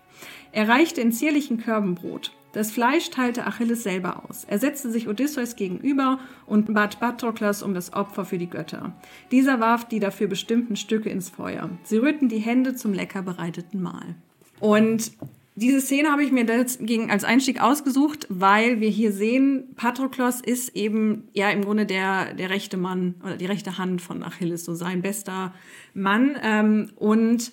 [0.51, 2.33] Er reichte in zierlichen Körben Brot.
[2.53, 4.45] Das Fleisch teilte Achilles selber aus.
[4.49, 8.95] Er setzte sich Odysseus gegenüber und bat Patroklos um das Opfer für die Götter.
[9.31, 11.69] Dieser warf die dafür bestimmten Stücke ins Feuer.
[11.83, 14.15] Sie rührten die Hände zum lecker bereiteten Mahl.
[14.59, 15.13] Und
[15.59, 20.77] diese Szene habe ich mir deswegen als Einstieg ausgesucht, weil wir hier sehen, Patroklos ist
[20.77, 24.75] eben ja im Grunde der, der rechte Mann oder die rechte Hand von Achilles, so
[24.75, 25.55] sein bester
[25.95, 26.37] Mann.
[26.43, 27.53] Ähm, und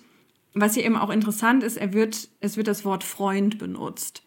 [0.54, 4.22] was hier eben auch interessant ist, er wird, es wird das Wort Freund benutzt.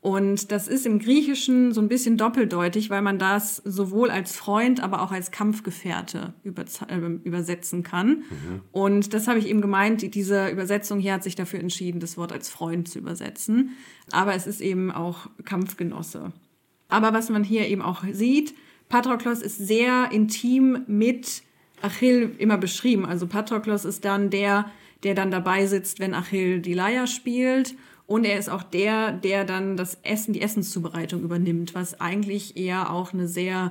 [0.00, 4.80] Und das ist im Griechischen so ein bisschen doppeldeutig, weil man das sowohl als Freund,
[4.80, 8.08] aber auch als Kampfgefährte äh, übersetzen kann.
[8.08, 8.60] Mhm.
[8.70, 12.32] Und das habe ich eben gemeint, diese Übersetzung hier hat sich dafür entschieden, das Wort
[12.32, 13.70] als Freund zu übersetzen.
[14.12, 16.32] Aber es ist eben auch Kampfgenosse.
[16.88, 18.54] Aber was man hier eben auch sieht,
[18.88, 21.42] Patroklos ist sehr intim mit
[21.82, 23.04] Achill immer beschrieben.
[23.04, 24.70] Also Patroklos ist dann der,
[25.02, 27.74] der dann dabei sitzt, wenn Achill die Leier spielt
[28.08, 32.90] und er ist auch der, der dann das Essen, die Essenszubereitung übernimmt, was eigentlich eher
[32.90, 33.70] auch eine sehr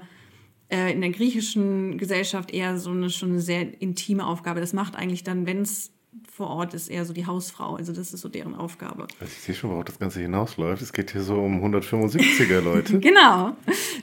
[0.69, 4.60] äh, in der griechischen Gesellschaft eher so eine schon eine sehr intime Aufgabe.
[4.60, 5.91] Das macht eigentlich dann, wenn es
[6.38, 7.78] vor Ort ist eher so die Hausfrau.
[7.78, 9.08] Also das ist so deren Aufgabe.
[9.19, 10.84] Also ich sehe schon, worauf das Ganze hinausläuft.
[10.84, 13.00] Es geht hier so um 175er Leute.
[13.00, 13.56] genau.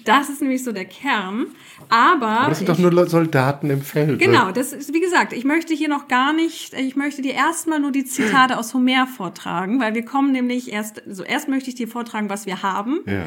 [0.05, 1.47] Das ist nämlich so der Kern.
[1.89, 4.19] Aber, Aber das sind ich, doch nur Soldaten im Feld.
[4.19, 7.79] Genau, das ist, wie gesagt, ich möchte hier noch gar nicht, ich möchte dir erstmal
[7.79, 11.71] nur die Zitate aus Homer vortragen, weil wir kommen nämlich erst, so also erst möchte
[11.71, 12.99] ich dir vortragen, was wir haben.
[13.07, 13.27] Ja.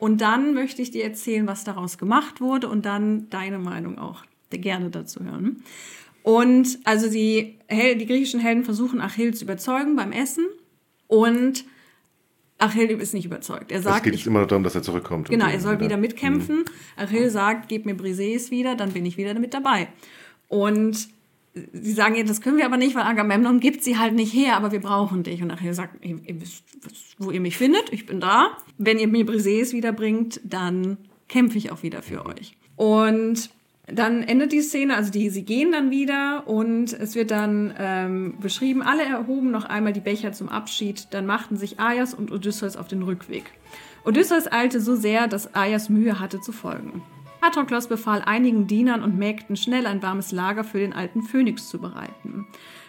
[0.00, 4.24] Und dann möchte ich dir erzählen, was daraus gemacht wurde und dann deine Meinung auch
[4.50, 5.62] gerne dazu hören.
[6.28, 10.44] Und also die, die griechischen Helden versuchen Achill zu überzeugen beim Essen
[11.06, 11.64] und
[12.58, 13.72] Achill ist nicht überzeugt.
[13.72, 15.30] Er sagt, es geht immer darum, dass er zurückkommt.
[15.30, 16.56] Genau, er soll wieder, wieder mitkämpfen.
[16.56, 16.64] Mhm.
[17.02, 19.88] Achill sagt, gib mir Briseis wieder, dann bin ich wieder mit dabei.
[20.48, 21.08] Und
[21.72, 24.58] sie sagen, ja, das können wir aber nicht, weil Agamemnon gibt sie halt nicht her,
[24.58, 25.42] aber wir brauchen dich.
[25.42, 26.62] Und Achill sagt, ihr, ihr wisst,
[27.16, 28.50] wo ihr mich findet, ich bin da.
[28.76, 32.58] Wenn ihr mir Briseis wiederbringt, dann kämpfe ich auch wieder für euch.
[32.76, 33.48] Und
[33.92, 38.34] dann endet die Szene, also die, sie gehen dann wieder und es wird dann ähm,
[38.40, 42.76] beschrieben, alle erhoben noch einmal die Becher zum Abschied, dann machten sich Aias und Odysseus
[42.76, 43.44] auf den Rückweg.
[44.04, 47.02] Odysseus eilte so sehr, dass Aias Mühe hatte zu folgen.
[47.40, 51.78] Patroklos befahl einigen Dienern und Mägden schnell ein warmes Lager für den alten Phönix zu
[51.78, 52.46] bereiten.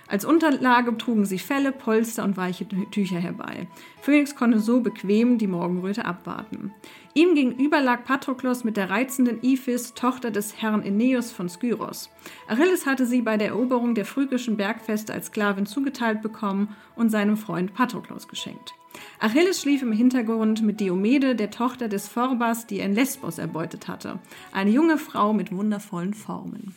[0.07, 3.67] Als Unterlage trugen sie Felle, Polster und weiche Tücher herbei.
[4.01, 6.73] Phönix konnte so bequem die Morgenröte abwarten.
[7.15, 12.09] Ihm gegenüber lag Patroklos mit der reizenden Iphis, Tochter des Herrn Aeneas von Skyros.
[12.47, 17.35] Achilles hatte sie bei der Eroberung der phrygischen Bergfeste als Sklavin zugeteilt bekommen und seinem
[17.35, 18.73] Freund Patroklos geschenkt.
[19.19, 23.87] Achilles schlief im Hintergrund mit Diomede, der Tochter des Phorbas, die er in Lesbos erbeutet
[23.87, 24.19] hatte.
[24.51, 26.73] Eine junge Frau mit wundervollen Formen.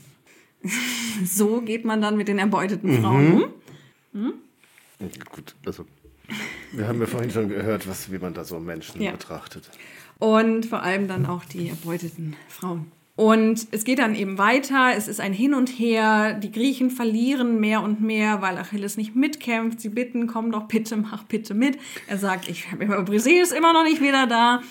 [1.25, 3.45] so geht man dann mit den erbeuteten Frauen um.
[4.13, 4.33] Hm?
[5.35, 5.85] Gut, also
[6.73, 9.13] wir haben ja vorhin schon gehört, was, wie man da so Menschen ja.
[9.13, 9.71] betrachtet.
[10.23, 12.93] Und vor allem dann auch die erbeuteten Frauen.
[13.17, 17.59] Und es geht dann eben weiter, es ist ein Hin und Her, die Griechen verlieren
[17.59, 19.81] mehr und mehr, weil Achilles nicht mitkämpft.
[19.81, 21.77] Sie bitten, komm doch bitte, mach bitte mit.
[22.07, 24.63] Er sagt, ich habe immer Briseis immer noch nicht wieder da.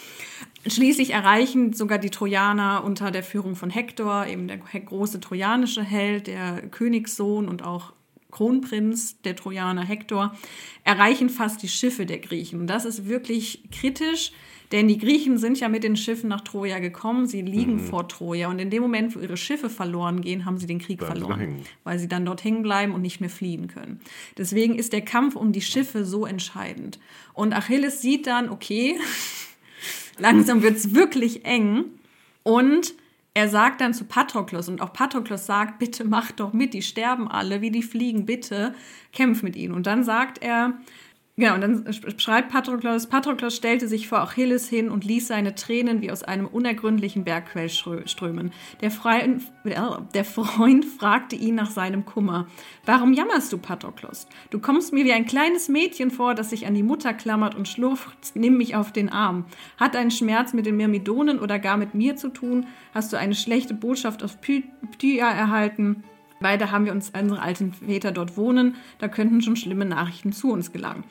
[0.66, 6.28] Schließlich erreichen sogar die Trojaner unter der Führung von Hektor, eben der große trojanische Held,
[6.28, 7.92] der Königssohn und auch
[8.32, 10.36] Kronprinz der Trojaner Hektor,
[10.84, 12.62] erreichen fast die Schiffe der Griechen.
[12.62, 14.32] Und das ist wirklich kritisch,
[14.72, 17.80] denn die Griechen sind ja mit den Schiffen nach Troja gekommen, sie liegen mhm.
[17.80, 21.00] vor Troja und in dem Moment, wo ihre Schiffe verloren gehen, haben sie den Krieg
[21.00, 24.00] bleiben verloren, weil sie dann dort hängen bleiben und nicht mehr fliehen können.
[24.38, 27.00] Deswegen ist der Kampf um die Schiffe so entscheidend.
[27.34, 28.98] Und Achilles sieht dann, okay,
[30.18, 31.86] langsam wird es wirklich eng
[32.44, 32.94] und
[33.34, 37.30] er sagt dann zu Patroklos und auch Patroklos sagt, bitte mach doch mit, die sterben
[37.30, 38.76] alle, wie die fliegen, bitte
[39.14, 39.74] kämpf mit ihnen.
[39.74, 40.74] Und dann sagt er,
[41.38, 46.02] Genau, und dann schreibt Patroklos, Patroklos stellte sich vor Achilles hin und ließ seine Tränen
[46.02, 48.52] wie aus einem unergründlichen Bergquell strömen.
[48.82, 49.80] Der Freund, äh,
[50.14, 52.48] der Freund fragte ihn nach seinem Kummer.
[52.86, 54.28] Warum jammerst du, Patroklos?
[54.50, 57.68] Du kommst mir wie ein kleines Mädchen vor, das sich an die Mutter klammert und
[57.68, 59.46] schlurft, nimm mich auf den Arm.
[59.78, 62.68] Hat dein Schmerz mit den Myrmidonen oder gar mit mir zu tun?
[62.94, 66.04] Hast du eine schlechte Botschaft aus Ptya erhalten?
[66.42, 70.52] Beide haben wir uns unsere alten Väter dort wohnen, da könnten schon schlimme Nachrichten zu
[70.52, 71.04] uns gelangen.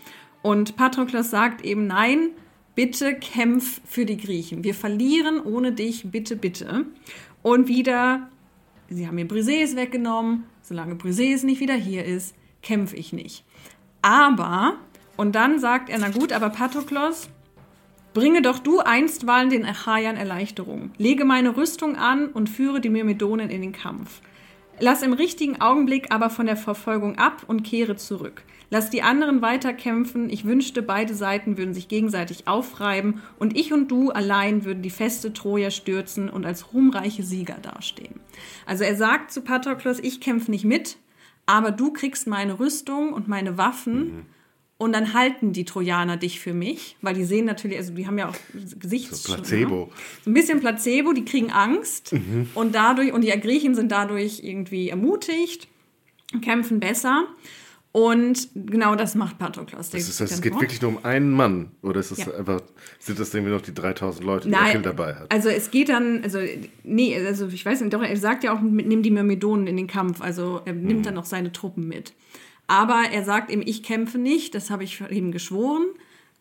[0.42, 2.30] Und Patroklos sagt eben, nein,
[2.74, 4.64] bitte kämpf für die Griechen.
[4.64, 6.86] Wir verlieren ohne dich, bitte, bitte.
[7.42, 8.28] Und wieder,
[8.88, 13.44] sie haben mir Briseis weggenommen, solange Briseis nicht wieder hier ist, kämpfe ich nicht.
[14.02, 14.74] Aber,
[15.16, 17.28] und dann sagt er, na gut, aber Patroklos,
[18.14, 20.90] bringe doch du einstweilen den Achaiern Erleichterung.
[20.96, 24.20] Lege meine Rüstung an und führe die Myrmidonen in den Kampf.
[24.80, 28.42] Lass im richtigen Augenblick aber von der Verfolgung ab und kehre zurück.
[28.70, 30.30] Lass die anderen weiterkämpfen.
[30.30, 34.90] Ich wünschte, beide Seiten würden sich gegenseitig aufreiben und ich und du allein würden die
[34.90, 38.20] feste Troja stürzen und als ruhmreiche Sieger dastehen.
[38.66, 40.98] Also er sagt zu Patroklos, ich kämpfe nicht mit,
[41.46, 43.98] aber du kriegst meine Rüstung und meine Waffen.
[43.98, 44.26] Mhm.
[44.80, 48.16] Und dann halten die Trojaner dich für mich, weil die sehen natürlich, also die haben
[48.16, 48.36] ja auch
[48.78, 49.24] Gesichts...
[49.24, 49.92] So Placebo.
[50.24, 52.48] So ein bisschen Placebo, die kriegen Angst mhm.
[52.54, 55.68] und dadurch, und die Griechen sind dadurch irgendwie ermutigt,
[56.40, 57.26] kämpfen besser.
[57.92, 59.90] Und genau das macht Patroklos.
[59.90, 61.72] Das heißt, es geht wirklich nur um einen Mann?
[61.82, 62.32] Oder ist es ja.
[62.32, 62.62] einfach,
[63.00, 65.30] sind das irgendwie noch die 3000 Leute, die Nein, dabei hat?
[65.30, 66.38] Also es geht dann, also
[66.84, 69.88] nee, also ich weiß nicht, doch, er sagt ja auch, nimm die Myrmidonen in den
[69.88, 70.22] Kampf.
[70.22, 71.02] Also er nimmt mhm.
[71.02, 72.14] dann auch seine Truppen mit.
[72.70, 75.86] Aber er sagt eben, ich kämpfe nicht, das habe ich ihm geschworen.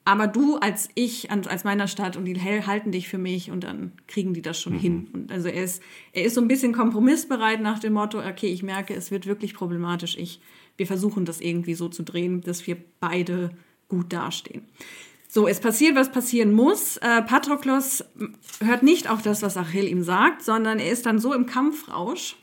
[0.05, 3.93] Aber du als ich, als meiner Stadt und die halten dich für mich und dann
[4.05, 4.79] kriegen die das schon mhm.
[4.79, 5.07] hin.
[5.11, 5.81] Und also er ist,
[6.13, 9.55] er ist so ein bisschen kompromissbereit nach dem Motto, okay, ich merke, es wird wirklich
[9.55, 10.17] problematisch.
[10.19, 10.39] Ich,
[10.77, 13.49] wir versuchen das irgendwie so zu drehen, dass wir beide
[13.87, 14.61] gut dastehen.
[15.27, 16.97] So, es passiert, was passieren muss.
[16.97, 18.03] Äh, Patroklos
[18.63, 22.35] hört nicht auf das, was Achill ihm sagt, sondern er ist dann so im Kampfrausch,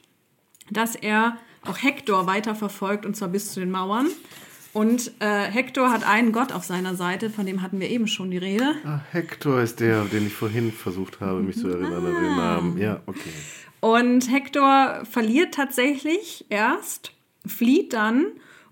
[0.73, 4.09] dass er auch Hektor weiterverfolgt und zwar bis zu den Mauern.
[4.73, 8.31] Und äh, Hektor hat einen Gott auf seiner Seite, von dem hatten wir eben schon
[8.31, 8.75] die Rede.
[8.85, 12.09] Ah, Hektor ist der, den ich vorhin versucht habe, mich zu erinnern ah.
[12.09, 12.79] an den Namen.
[12.79, 13.33] Ja, okay.
[13.81, 17.13] Und Hektor verliert tatsächlich erst,
[17.47, 18.27] flieht dann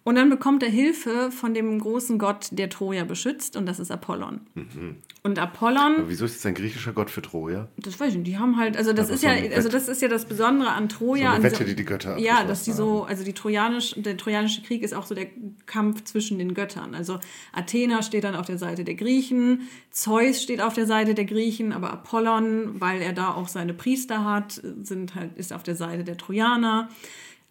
[0.04, 3.90] und dann bekommt er Hilfe von dem großen Gott, der Troja beschützt, und das ist
[3.90, 4.40] Apollon.
[4.54, 4.96] Mhm.
[5.22, 5.96] Und Apollon.
[5.96, 7.68] Aber wieso ist es ein griechischer Gott für Troja?
[7.78, 8.26] Das weiß ich nicht.
[8.26, 10.90] Die haben halt, also das ist so ja, also das ist ja das Besondere an
[10.90, 11.30] Troja.
[11.30, 14.60] So eine Wette, die die Götter Ja, dass die so, also die Trojanisch, der Trojanische
[14.60, 15.26] Krieg ist auch so der
[15.64, 16.94] Kampf zwischen den Göttern.
[16.94, 17.18] Also
[17.52, 21.72] Athena steht dann auf der Seite der Griechen, Zeus steht auf der Seite der Griechen,
[21.72, 26.04] aber Apollon, weil er da auch seine Priester hat, sind halt, ist auf der Seite
[26.04, 26.90] der Trojaner.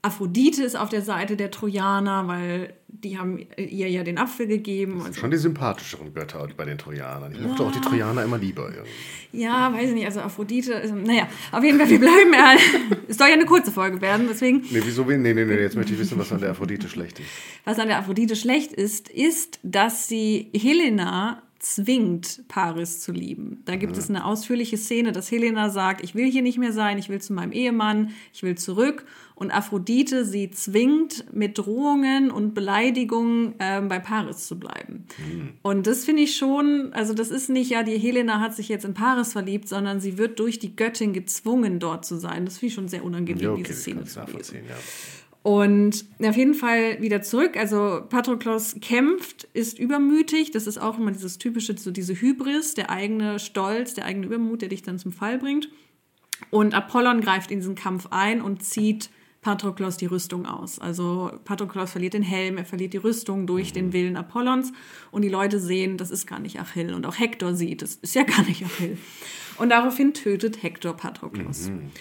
[0.03, 4.95] Aphrodite ist auf der Seite der Trojaner, weil die haben ihr ja den Apfel gegeben.
[4.97, 7.33] Das sind schon die sympathischeren Götter bei den Trojanern.
[7.33, 7.69] Ich mochte ja.
[7.69, 8.69] auch die Trojaner immer lieber.
[8.69, 8.91] Irgendwie.
[9.31, 10.05] Ja, weiß ich nicht.
[10.05, 12.55] Also Aphrodite, ist, naja, auf jeden Fall, wir bleiben ja.
[13.07, 14.57] es soll ja eine kurze Folge werden, deswegen.
[14.71, 15.05] Nee, wieso?
[15.05, 17.29] Nee, nee, nee, jetzt möchte ich wissen, was an der Aphrodite schlecht ist.
[17.63, 23.61] Was an der Aphrodite schlecht ist, ist, dass sie Helena zwingt, Paris zu lieben.
[23.63, 26.97] Da gibt es eine ausführliche Szene, dass Helena sagt, ich will hier nicht mehr sein,
[26.97, 29.05] ich will zu meinem Ehemann, ich will zurück.
[29.35, 35.05] Und Aphrodite sie zwingt, mit Drohungen und Beleidigungen ähm, bei Paris zu bleiben.
[35.17, 35.53] Mhm.
[35.61, 38.83] Und das finde ich schon, also das ist nicht, ja, die Helena hat sich jetzt
[38.83, 42.45] in Paris verliebt, sondern sie wird durch die Göttin gezwungen, dort zu sein.
[42.45, 44.59] Das finde ich schon sehr unangenehm, ja, okay, diese Szene zu lesen.
[44.67, 44.75] Ja.
[45.43, 47.57] Und auf jeden Fall wieder zurück.
[47.57, 50.51] Also Patroklos kämpft, ist übermütig.
[50.51, 54.61] Das ist auch immer dieses typische, so diese Hybris, der eigene Stolz, der eigene Übermut,
[54.61, 55.67] der dich dann zum Fall bringt.
[56.49, 59.09] Und Apollon greift in diesen Kampf ein und zieht
[59.41, 60.79] Patroklos die Rüstung aus.
[60.79, 64.71] Also Patroklos verliert den Helm, er verliert die Rüstung durch den Willen Apollons
[65.11, 66.93] und die Leute sehen, das ist gar nicht Achill.
[66.93, 68.97] Und auch Hektor sieht, das ist ja gar nicht Achill.
[69.57, 71.69] Und daraufhin tötet Hektor Patroklos.
[71.69, 71.91] Mhm.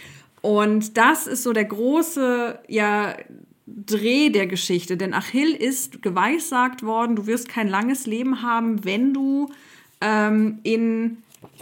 [0.43, 3.17] Und das ist so der große, ja,
[3.65, 4.97] Dreh der Geschichte.
[4.97, 9.51] Denn Achill ist geweissagt worden, du wirst kein langes Leben haben, wenn du
[10.01, 11.19] ähm, in,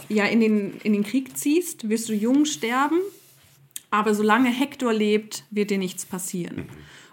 [0.09, 2.97] ja, in, den, in den Krieg ziehst, wirst du jung sterben.
[3.91, 6.65] Aber solange Hektor lebt, wird dir nichts passieren.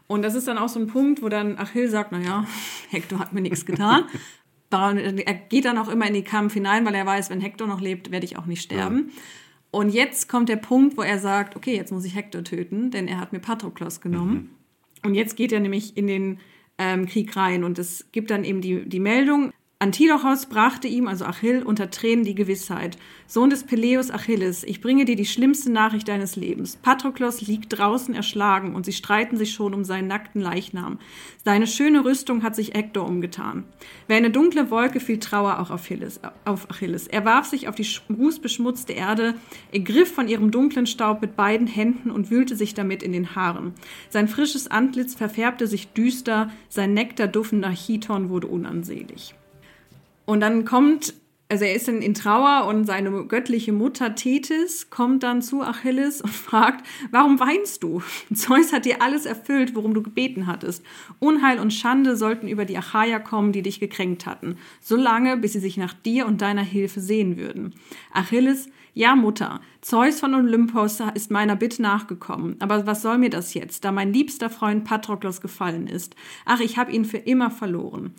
[0.07, 2.47] Und das ist dann auch so ein Punkt, wo dann Achill sagt, naja,
[2.91, 4.05] Hektor hat mir nichts getan.
[4.71, 7.81] er geht dann auch immer in den Kampf hinein, weil er weiß, wenn Hektor noch
[7.81, 9.11] lebt, werde ich auch nicht sterben.
[9.13, 9.21] Ja.
[9.71, 13.07] Und jetzt kommt der Punkt, wo er sagt, okay, jetzt muss ich Hektor töten, denn
[13.07, 14.35] er hat mir Patroklos genommen.
[14.35, 14.51] Mhm.
[15.05, 16.41] Und jetzt geht er nämlich in den
[16.79, 21.25] ähm, Krieg rein und es gibt dann eben die, die Meldung, Antilochos brachte ihm, also
[21.25, 22.99] Achill, unter Tränen die Gewissheit.
[23.29, 26.75] Sohn des Peleus Achilles, ich bringe dir die schlimmste Nachricht deines Lebens.
[26.75, 30.99] Patroklos liegt draußen erschlagen und sie streiten sich schon um seinen nackten Leichnam.
[31.45, 33.67] Seine schöne Rüstung hat sich Hektor umgetan.
[34.09, 36.19] Wie eine dunkle Wolke fiel Trauer auch auf Achilles.
[36.45, 37.07] Auf Achilles.
[37.07, 39.37] Er warf sich auf die rußbeschmutzte Erde,
[39.71, 43.37] er griff von ihrem dunklen Staub mit beiden Händen und wühlte sich damit in den
[43.37, 43.75] Haaren.
[44.11, 49.37] Sein frisches Antlitz verfärbte sich düster, sein nektarduftender Chiton wurde unansehlich.
[50.29, 51.15] Und dann kommt,
[51.49, 56.21] also er ist in, in Trauer und seine göttliche Mutter Tethys kommt dann zu Achilles
[56.21, 58.03] und fragt, warum weinst du?
[58.35, 60.85] Zeus hat dir alles erfüllt, worum du gebeten hattest.
[61.19, 65.55] Unheil und Schande sollten über die Achaier kommen, die dich gekränkt hatten, so lange, bis
[65.55, 67.75] sie sich nach dir und deiner Hilfe sehen würden.
[68.13, 72.57] Achilles, ja, Mutter, Zeus von Olympos ist meiner Bitte nachgekommen.
[72.59, 76.17] Aber was soll mir das jetzt, da mein liebster Freund Patroklos gefallen ist?
[76.45, 78.13] Ach, ich habe ihn für immer verloren.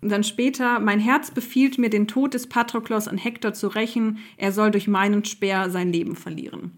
[0.00, 4.18] Und dann später, mein Herz befiehlt mir, den Tod des Patroklos an Hektor zu rächen.
[4.36, 6.72] Er soll durch meinen Speer sein Leben verlieren.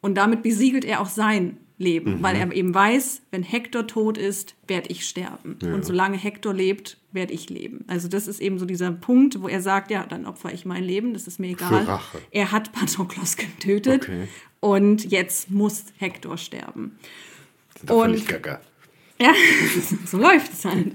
[0.00, 2.22] Und damit besiegelt er auch sein Leben, mhm.
[2.22, 5.58] weil er eben weiß, wenn Hektor tot ist, werde ich sterben.
[5.62, 5.74] Ja.
[5.74, 7.84] Und solange Hektor lebt, werde ich leben.
[7.88, 10.84] Also das ist eben so dieser Punkt, wo er sagt, ja, dann opfer ich mein
[10.84, 12.00] Leben, das ist mir egal.
[12.30, 14.28] Er hat Patroklos getötet okay.
[14.60, 16.98] und jetzt muss Hektor sterben.
[17.72, 18.60] Das ist und gaga.
[19.22, 19.34] Ja,
[20.06, 20.92] so läuft es halt.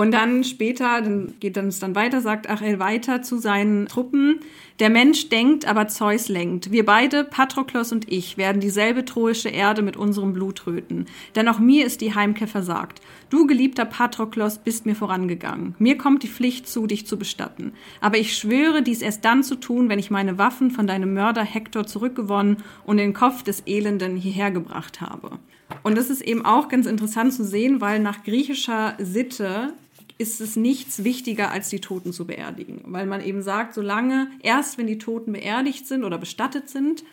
[0.00, 4.40] Und dann später, dann geht es dann weiter, sagt Achel weiter zu seinen Truppen.
[4.78, 6.72] Der Mensch denkt, aber Zeus lenkt.
[6.72, 11.04] Wir beide, Patroklos und ich, werden dieselbe troische Erde mit unserem Blut röten.
[11.36, 13.02] Denn auch mir ist die Heimkehr versagt.
[13.28, 15.74] Du, geliebter Patroklos, bist mir vorangegangen.
[15.78, 17.74] Mir kommt die Pflicht zu, dich zu bestatten.
[18.00, 21.44] Aber ich schwöre, dies erst dann zu tun, wenn ich meine Waffen von deinem Mörder
[21.44, 25.32] Hektor zurückgewonnen und den Kopf des Elenden hierher gebracht habe.
[25.82, 29.74] Und das ist eben auch ganz interessant zu sehen, weil nach griechischer Sitte
[30.20, 32.82] ist es nichts wichtiger, als die Toten zu beerdigen.
[32.84, 37.04] Weil man eben sagt, solange, erst wenn die Toten beerdigt sind oder bestattet sind,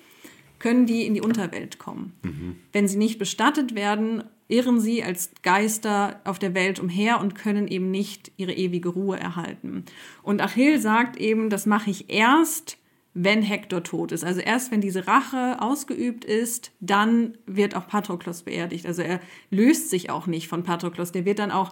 [0.59, 2.13] können die in die Unterwelt kommen.
[2.21, 2.57] Mhm.
[2.73, 7.69] Wenn sie nicht bestattet werden, irren sie als Geister auf der Welt umher und können
[7.69, 9.85] eben nicht ihre ewige Ruhe erhalten.
[10.21, 12.77] Und Achill sagt eben, das mache ich erst,
[13.13, 14.23] wenn Hektor tot ist.
[14.23, 18.85] Also erst wenn diese Rache ausgeübt ist, dann wird auch Patroklos beerdigt.
[18.85, 21.13] Also er löst sich auch nicht von Patroklos.
[21.13, 21.71] Der wird dann auch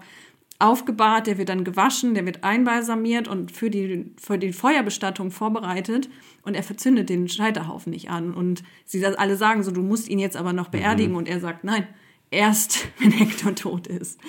[0.59, 6.09] aufgebahrt, der wird dann gewaschen, der wird einbalsamiert und für die, für die Feuerbestattung vorbereitet
[6.43, 8.33] und er verzündet den Scheiterhaufen nicht an.
[8.33, 11.17] Und sie alle sagen so, du musst ihn jetzt aber noch beerdigen mhm.
[11.17, 11.87] und er sagt, nein,
[12.31, 14.19] erst wenn Hektor tot ist.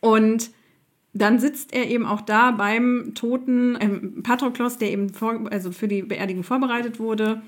[0.00, 0.50] Und
[1.14, 5.88] dann sitzt er eben auch da beim toten ähm, Patroklos, der eben vor, also für
[5.88, 7.40] die Beerdigung vorbereitet wurde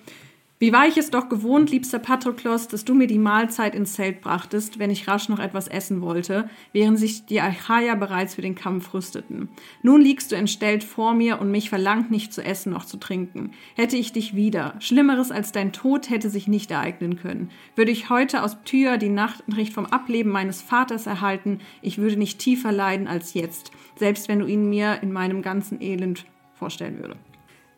[0.58, 4.22] wie war ich es doch gewohnt, liebster Patroklos, dass du mir die Mahlzeit ins Zelt
[4.22, 8.54] brachtest, wenn ich rasch noch etwas essen wollte, während sich die Achaier bereits für den
[8.54, 9.50] Kampf rüsteten.
[9.82, 13.50] Nun liegst du entstellt vor mir und mich verlangt nicht zu essen noch zu trinken.
[13.74, 14.74] Hätte ich dich wieder.
[14.80, 17.50] Schlimmeres als dein Tod hätte sich nicht ereignen können.
[17.74, 22.38] Würde ich heute aus Ptyr die Nachricht vom Ableben meines Vaters erhalten, ich würde nicht
[22.38, 27.25] tiefer leiden als jetzt, selbst wenn du ihn mir in meinem ganzen Elend vorstellen würdest.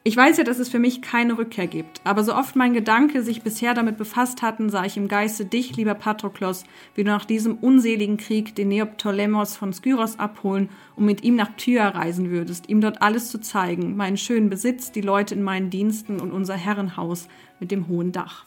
[0.08, 3.22] Ich weiß ja, dass es für mich keine Rückkehr gibt, aber so oft mein Gedanke
[3.22, 7.26] sich bisher damit befasst hatten, sah ich im Geiste dich, lieber Patroklos, wie du nach
[7.26, 12.70] diesem unseligen Krieg den Neoptolemos von Skyros abholen und mit ihm nach Ptya reisen würdest,
[12.70, 16.54] ihm dort alles zu zeigen, meinen schönen Besitz, die Leute in meinen Diensten und unser
[16.54, 17.28] Herrenhaus
[17.60, 18.46] mit dem hohen Dach.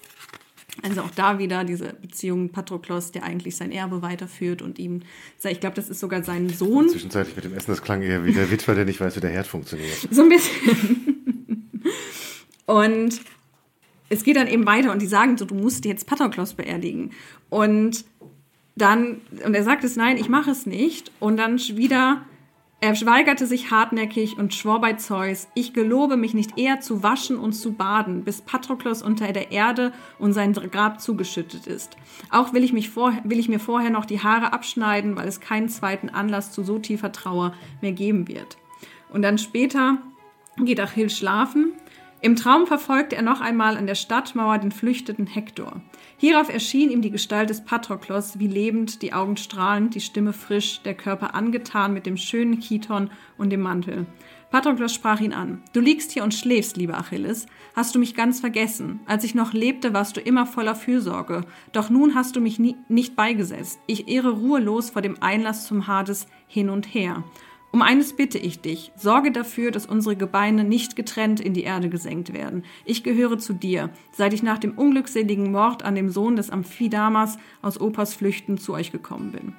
[0.81, 5.01] Also auch da wieder diese Beziehung Patroklos, der eigentlich sein Erbe weiterführt und ihm,
[5.43, 6.89] ich glaube, das ist sogar sein Sohn.
[6.89, 9.29] Zwischenzeitlich mit dem Essen, das klang eher wie der Witwer, der nicht weiß, wie der
[9.29, 10.07] Herd funktioniert.
[10.09, 11.10] So ein bisschen.
[12.71, 13.21] Und
[14.07, 17.11] es geht dann eben weiter und die sagen so, du musst jetzt Patroklos beerdigen.
[17.49, 18.05] Und
[18.75, 21.11] dann, und er sagt es, nein, ich mache es nicht.
[21.19, 22.21] Und dann wieder
[22.83, 27.37] er weigerte sich hartnäckig und schwor bei Zeus, ich gelobe mich nicht eher zu waschen
[27.37, 31.95] und zu baden, bis Patroklos unter der Erde und sein Grab zugeschüttet ist.
[32.31, 35.39] Auch will ich, mich vor, will ich mir vorher noch die Haare abschneiden, weil es
[35.39, 38.57] keinen zweiten Anlass zu so tiefer Trauer mehr geben wird.
[39.13, 39.99] Und dann später
[40.57, 41.73] geht Achill schlafen.
[42.23, 45.81] Im Traum verfolgt er noch einmal an der Stadtmauer den flüchtenden Hektor.
[46.17, 50.81] Hierauf erschien ihm die Gestalt des Patroklos wie lebend, die Augen strahlend, die Stimme frisch,
[50.83, 53.09] der Körper angetan mit dem schönen Chiton
[53.39, 54.05] und dem Mantel.
[54.51, 55.63] Patroklos sprach ihn an.
[55.73, 57.47] Du liegst hier und schläfst, lieber Achilles.
[57.75, 58.99] Hast du mich ganz vergessen?
[59.07, 61.45] Als ich noch lebte, warst du immer voller Fürsorge.
[61.71, 63.79] Doch nun hast du mich nie, nicht beigesetzt.
[63.87, 67.23] Ich irre ruhelos vor dem Einlass zum Hades hin und her.
[67.73, 71.87] Um eines bitte ich dich, sorge dafür, dass unsere Gebeine nicht getrennt in die Erde
[71.87, 72.63] gesenkt werden.
[72.83, 77.37] Ich gehöre zu dir, seit ich nach dem unglückseligen Mord an dem Sohn des Amphidamas
[77.61, 79.53] aus Opas Flüchten zu euch gekommen bin.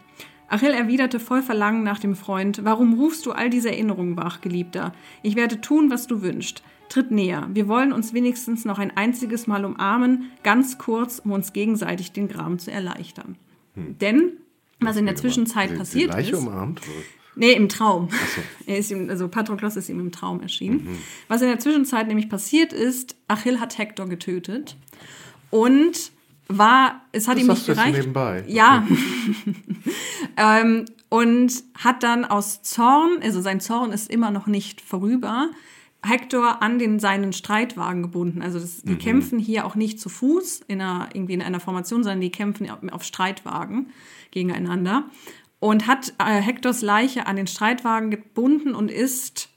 [0.49, 4.93] Achill erwiderte voll Verlangen nach dem Freund, warum rufst du all diese Erinnerungen wach, Geliebter?
[5.23, 6.63] Ich werde tun, was du wünschst.
[6.91, 11.55] Tritt näher, wir wollen uns wenigstens noch ein einziges Mal umarmen, ganz kurz, um uns
[11.55, 13.37] gegenseitig den Gram zu erleichtern.
[13.75, 13.97] Hm.
[13.99, 14.33] Denn,
[14.81, 16.35] was in der Zwischenzeit passiert ist...
[16.35, 16.83] Umarmt,
[17.35, 18.09] Nee, im Traum.
[18.67, 18.73] So.
[18.95, 20.85] Ihm, also Patroklos ist ihm im Traum erschienen.
[20.85, 20.99] Mhm.
[21.29, 24.77] Was in der Zwischenzeit nämlich passiert ist, Achill hat Hektor getötet
[25.51, 26.13] und
[26.49, 27.97] war, es hat das ihm nicht gereicht.
[27.97, 28.45] Nebenbei.
[28.47, 28.87] Ja.
[30.37, 35.51] ähm, und hat dann aus Zorn, also sein Zorn ist immer noch nicht vorüber,
[36.05, 38.43] Hektor an den seinen Streitwagen gebunden.
[38.43, 38.99] Also das, die mhm.
[38.99, 42.69] kämpfen hier auch nicht zu Fuß in einer, irgendwie in einer Formation, sondern die kämpfen
[42.91, 43.91] auf Streitwagen
[44.33, 45.05] gegeneinander
[45.63, 49.49] und hat äh, Hektors Leiche an den Streitwagen gebunden und ist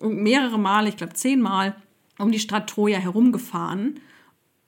[0.00, 1.76] mehrere Male, ich glaube zehnmal,
[2.18, 4.00] um die Stadt Troja herumgefahren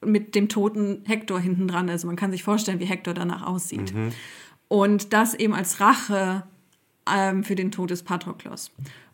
[0.05, 1.89] mit dem toten Hektor hinten dran.
[1.89, 3.95] Also man kann sich vorstellen, wie Hektor danach aussieht.
[3.95, 4.11] Mhm.
[4.67, 6.43] Und das eben als Rache
[7.11, 8.69] ähm, für den Tod des Patroklos.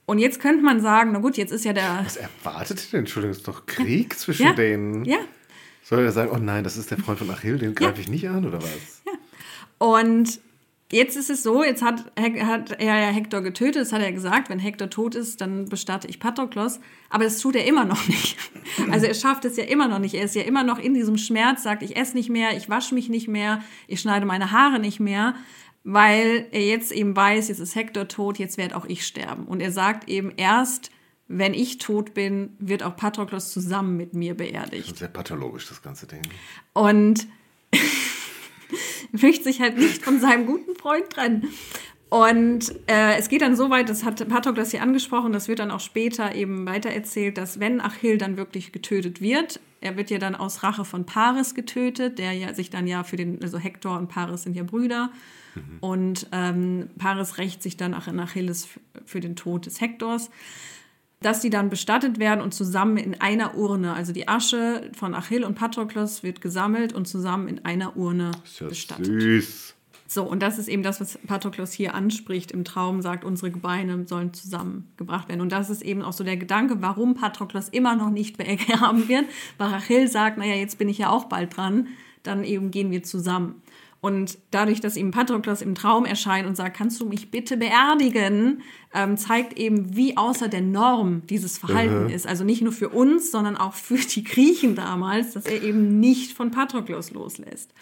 [0.05, 2.01] Und jetzt könnte man sagen, na gut, jetzt ist ja der.
[2.03, 2.99] Was erwartet denn?
[2.99, 4.51] Entschuldigung, ist doch Krieg zwischen ja.
[4.51, 5.05] denen.
[5.05, 5.19] Ja.
[5.83, 8.01] Soll er sagen, oh nein, das ist der Freund von Achill, den greife ja.
[8.01, 9.03] ich nicht an, oder was?
[9.05, 9.13] Ja.
[9.77, 10.41] Und
[10.91, 14.49] Jetzt ist es so, jetzt hat, hat er ja Hektor getötet, das hat er gesagt,
[14.49, 16.79] wenn Hektor tot ist, dann bestatte ich Patroklos.
[17.09, 18.37] Aber das tut er immer noch nicht.
[18.89, 20.13] Also er schafft es ja immer noch nicht.
[20.13, 22.95] Er ist ja immer noch in diesem Schmerz, sagt, ich esse nicht mehr, ich wasche
[22.95, 25.35] mich nicht mehr, ich schneide meine Haare nicht mehr,
[25.83, 29.45] weil er jetzt eben weiß, jetzt ist Hektor tot, jetzt werde auch ich sterben.
[29.45, 30.89] Und er sagt eben erst,
[31.27, 34.83] wenn ich tot bin, wird auch Patroklos zusammen mit mir beerdigt.
[34.83, 36.21] Das ist sehr pathologisch, das ganze Ding.
[36.73, 37.27] Und
[39.11, 41.47] möchte sich halt nicht von seinem guten Freund trennen.
[42.09, 45.71] Und äh, es geht dann so weit, das hat Patroklos hier angesprochen, das wird dann
[45.71, 50.35] auch später eben weitererzählt, dass wenn Achill dann wirklich getötet wird, er wird ja dann
[50.35, 54.09] aus Rache von Paris getötet, der ja sich dann ja für den, also Hektor und
[54.09, 55.09] Paris sind ja Brüder.
[55.55, 55.77] Mhm.
[55.79, 58.67] Und ähm, Paris rächt sich dann auch in Achilles
[59.05, 60.29] für den Tod des Hektors
[61.21, 65.43] dass die dann bestattet werden und zusammen in einer Urne, also die Asche von Achill
[65.43, 69.21] und Patroklos wird gesammelt und zusammen in einer Urne ja bestattet.
[69.21, 69.75] Süß.
[70.07, 74.05] So, und das ist eben das, was Patroklos hier anspricht im Traum, sagt, unsere Gebeine
[74.07, 75.39] sollen zusammengebracht werden.
[75.39, 79.25] Und das ist eben auch so der Gedanke, warum Patroklos immer noch nicht begraben wird,
[79.57, 81.87] weil Achill sagt, naja, jetzt bin ich ja auch bald dran,
[82.23, 83.61] dann eben gehen wir zusammen.
[84.01, 88.63] Und dadurch, dass ihm Patroklos im Traum erscheint und sagt, kannst du mich bitte beerdigen,
[88.95, 92.09] ähm, zeigt eben, wie außer der Norm dieses Verhalten mhm.
[92.09, 92.25] ist.
[92.25, 96.33] Also nicht nur für uns, sondern auch für die Griechen damals, dass er eben nicht
[96.33, 97.75] von Patroklos loslässt.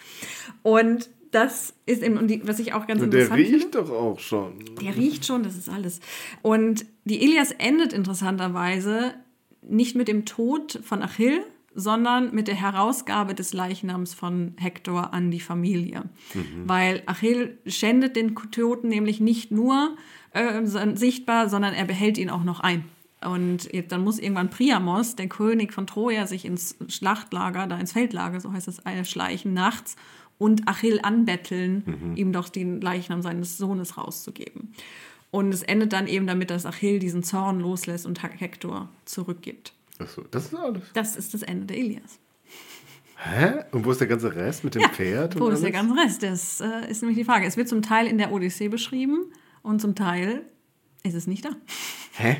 [0.62, 3.50] Und das ist eben, und die, was ich auch ganz und interessant finde.
[3.50, 4.52] Der riecht finde, doch auch schon.
[4.82, 6.00] Der riecht schon, das ist alles.
[6.42, 9.14] Und die Ilias endet interessanterweise
[9.62, 11.44] nicht mit dem Tod von Achill,
[11.80, 16.04] sondern mit der Herausgabe des Leichnams von Hektor an die Familie.
[16.34, 16.68] Mhm.
[16.68, 19.96] Weil Achill schändet den Toten nämlich nicht nur
[20.32, 22.84] äh, sichtbar, sondern er behält ihn auch noch ein.
[23.22, 28.40] Und dann muss irgendwann Priamos, der König von Troja, sich ins Schlachtlager, da ins Feldlager,
[28.40, 29.96] so heißt es, schleichen nachts
[30.38, 32.16] und Achill anbetteln, mhm.
[32.16, 34.72] ihm doch den Leichnam seines Sohnes rauszugeben.
[35.30, 39.74] Und es endet dann eben damit, dass Achill diesen Zorn loslässt und Hektor zurückgibt.
[40.00, 40.82] Achso, das ist alles.
[40.94, 42.18] Das ist das Ende der Ilias.
[43.16, 43.64] Hä?
[43.72, 45.38] Und wo ist der ganze Rest mit dem Pferd?
[45.38, 46.22] Wo ist der ganze Rest?
[46.22, 47.46] Das äh, ist nämlich die Frage.
[47.46, 49.26] Es wird zum Teil in der Odyssee beschrieben
[49.62, 50.42] und zum Teil
[51.02, 51.50] ist es nicht da.
[52.14, 52.38] Hä?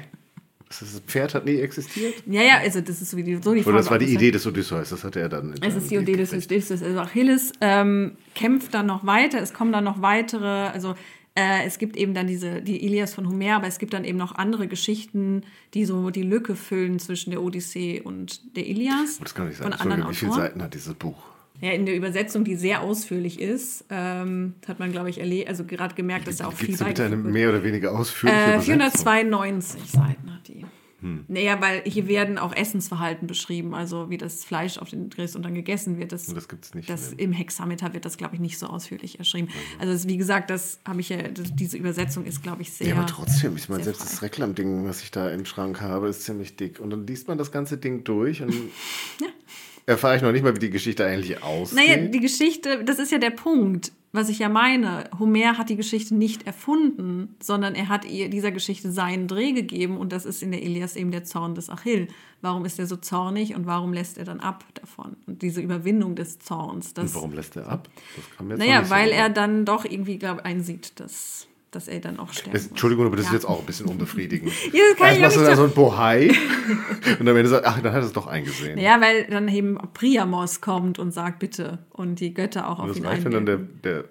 [0.68, 2.22] Das Pferd hat nie existiert?
[2.26, 4.30] Ja, ja, also das ist so, wie die, so die Oder das war die Idee
[4.30, 5.52] des Odysseus, das hatte er dann.
[5.60, 6.32] Es ist die Idee des.
[6.32, 6.80] Odysseus.
[6.80, 9.42] Also Achilles ähm, kämpft dann noch weiter.
[9.42, 10.94] Es kommen dann noch weitere, also
[11.40, 14.18] äh, es gibt eben dann diese, die Ilias von Homer, aber es gibt dann eben
[14.18, 15.42] noch andere Geschichten,
[15.74, 19.18] die so die Lücke füllen zwischen der Odyssee und der Ilias.
[19.22, 19.72] Das kann nicht sein.
[19.72, 20.32] Von anderen wie viele.
[20.32, 21.16] Seiten hat dieses Buch?
[21.60, 25.94] Ja, in der Übersetzung, die sehr ausführlich ist, ähm, hat man, glaube ich, also gerade
[25.94, 28.74] gemerkt, dass da auch viel Gibt es bitte eine mehr oder weniger ausführliche Äh, Übersetzung?
[28.76, 30.64] 492 Seiten hat die.
[31.00, 31.24] Hm.
[31.28, 35.42] Naja, weil hier werden auch Essensverhalten beschrieben, also wie das Fleisch auf den Grill und
[35.42, 36.12] dann gegessen wird.
[36.12, 39.18] Das, Und das gibt's nicht Das, Im Hexameter wird das, glaube ich, nicht so ausführlich
[39.18, 39.48] erschrieben.
[39.78, 42.88] Also das, wie gesagt, das habe ich ja, das, diese Übersetzung ist, glaube ich, sehr.
[42.88, 44.26] Ja, aber trotzdem, ich meine, selbst das frei.
[44.26, 46.80] Reklam-Ding, was ich da im Schrank habe, ist ziemlich dick.
[46.80, 48.52] Und dann liest man das ganze Ding durch und
[49.86, 51.78] erfahre ich noch nicht mal, wie die Geschichte eigentlich aussieht.
[51.78, 55.08] Naja, die Geschichte, das ist ja der Punkt, was ich ja meine.
[55.18, 59.96] Homer hat die Geschichte nicht erfunden, sondern er hat ihr dieser Geschichte seinen Dreh gegeben
[59.96, 62.08] und das ist in der Ilias eben der Zorn des Achill.
[62.40, 65.16] Warum ist er so zornig und warum lässt er dann ab davon?
[65.26, 66.94] Und diese Überwindung des Zorns.
[66.94, 67.88] Das, und warum lässt er ab?
[68.16, 71.88] Das kam mir jetzt naja, so weil er dann doch irgendwie, glaube einsieht, dass, dass
[71.88, 72.66] er dann auch sterben Das.
[72.68, 73.30] Entschuldigung, aber das Ja.
[73.30, 74.52] ist jetzt auch ein bisschen unbefriedigend.
[74.72, 76.30] Ja, das kann Erst ich machst du nicht da so ein Bohai
[77.20, 78.78] und am Ende sagt, ach, dann hat er es doch eingesehen.
[78.78, 82.88] Ja, weil dann eben Priamos kommt und sagt bitte und die Götter auch und auf
[82.90, 84.04] das ihn reicht, wenn dann der, der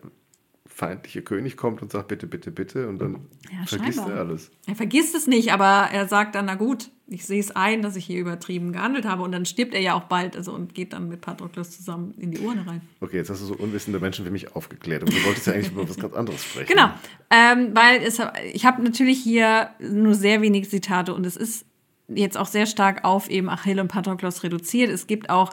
[0.65, 4.15] feindliche König kommt und sagt, bitte, bitte, bitte und dann Ja, vergisst scheinbar.
[4.15, 4.51] er alles.
[4.65, 7.95] Er vergisst es nicht, aber er sagt dann, na gut, ich sehe es ein, dass
[7.95, 10.93] ich hier übertrieben gehandelt habe und dann stirbt er ja auch bald also, und geht
[10.93, 12.81] dann mit Patroklos zusammen in die Urne rein.
[13.01, 15.01] Okay, jetzt hast du so unwissende Menschen wie mich aufgeklärt.
[15.01, 16.67] Aber du wolltest ja eigentlich über was ganz anderes sprechen.
[16.67, 16.89] Genau,
[17.31, 18.21] ähm, weil es,
[18.53, 21.65] ich habe natürlich hier nur sehr wenig Zitate und es ist
[22.07, 24.89] jetzt auch sehr stark auf eben Achill und Patroklos reduziert.
[24.89, 25.51] Es gibt auch,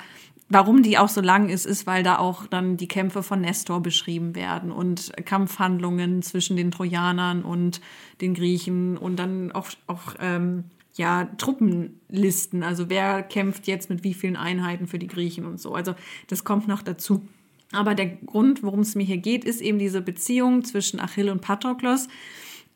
[0.48, 3.80] warum die auch so lang ist, ist, weil da auch dann die Kämpfe von Nestor
[3.80, 7.80] beschrieben werden und Kampfhandlungen zwischen den Trojanern und
[8.20, 10.64] den Griechen und dann auch, auch ähm,
[10.96, 15.74] ja, Truppenlisten, also wer kämpft jetzt mit wie vielen Einheiten für die Griechen und so.
[15.74, 15.94] Also
[16.28, 17.26] das kommt noch dazu.
[17.72, 21.40] Aber der Grund, worum es mir hier geht, ist eben diese Beziehung zwischen Achill und
[21.40, 22.08] Patroklos,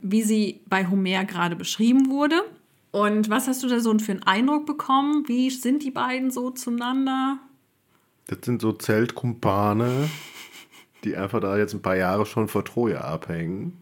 [0.01, 2.43] wie sie bei Homer gerade beschrieben wurde.
[2.91, 5.29] Und was hast du da so für einen Eindruck bekommen?
[5.29, 7.39] Wie sind die beiden so zueinander?
[8.27, 10.11] Das sind so Zeltkumpane,
[11.05, 13.81] die einfach da jetzt ein paar Jahre schon vor Troja abhängen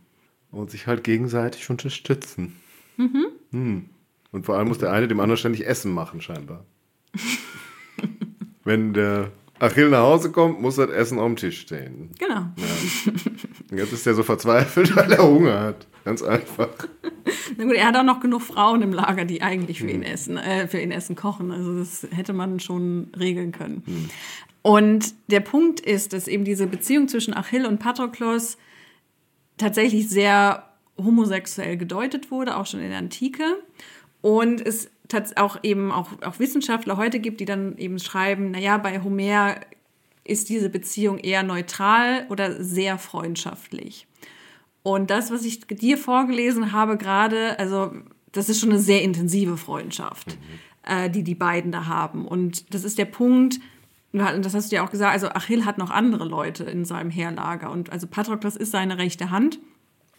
[0.50, 2.54] und sich halt gegenseitig unterstützen.
[2.96, 3.88] Mhm.
[4.32, 6.64] Und vor allem muss der eine dem anderen ständig Essen machen, scheinbar.
[8.64, 12.10] Wenn der Achill nach Hause kommt, muss das Essen auf dem Tisch stehen.
[12.18, 12.48] Genau.
[13.70, 15.86] Und jetzt ist er so verzweifelt, weil er Hunger hat.
[16.04, 16.68] Ganz einfach.
[17.56, 20.36] Na gut, er hat auch noch genug Frauen im Lager, die eigentlich für ihn essen,
[20.36, 21.50] äh, für ihn Essen kochen.
[21.50, 24.10] Also das hätte man schon regeln können.
[24.62, 28.58] Und der Punkt ist, dass eben diese Beziehung zwischen Achill und Patroklos
[29.56, 33.44] tatsächlich sehr homosexuell gedeutet wurde, auch schon in der Antike.
[34.20, 34.90] Und es
[35.36, 39.56] auch eben auch, auch Wissenschaftler heute gibt, die dann eben schreiben, naja, bei Homer
[40.24, 44.06] ist diese Beziehung eher neutral oder sehr freundschaftlich.
[44.82, 47.92] Und das, was ich dir vorgelesen habe gerade, also
[48.32, 50.36] das ist schon eine sehr intensive Freundschaft,
[50.84, 52.26] äh, die die beiden da haben.
[52.26, 53.60] Und das ist der Punkt,
[54.12, 57.10] und das hast du ja auch gesagt, also Achill hat noch andere Leute in seinem
[57.10, 57.70] Heerlager.
[57.70, 59.58] Und also Patroklos ist seine rechte Hand.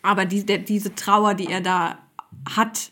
[0.01, 1.97] Aber die, der, diese Trauer, die er da
[2.55, 2.91] hat,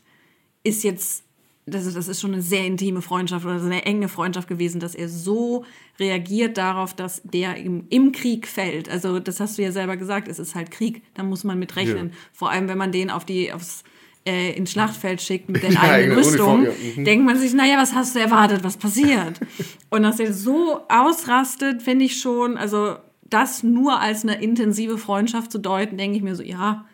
[0.68, 1.24] ist jetzt,
[1.66, 4.96] das ist, das ist schon eine sehr intime Freundschaft oder eine enge Freundschaft gewesen, dass
[4.96, 5.66] er so
[6.00, 8.90] reagiert darauf, dass der im, im Krieg fällt.
[8.90, 11.76] Also das hast du ja selber gesagt, es ist halt Krieg, da muss man mit
[11.76, 12.10] rechnen.
[12.10, 12.16] Ja.
[12.34, 13.84] Vor allem, wenn man den auf die, aufs,
[14.26, 16.72] äh, ins Schlachtfeld schickt mit den Ja, eigenen eigene Rüstungen, ja.
[16.96, 17.06] Mhm.
[17.06, 19.40] denkt man sich, naja, was hast du erwartet, was passiert?
[19.90, 22.98] Und dass er so ausrastet, finde ich schon, also
[23.30, 26.86] das nur als eine intensive Freundschaft zu deuten, denke ich mir so, ja,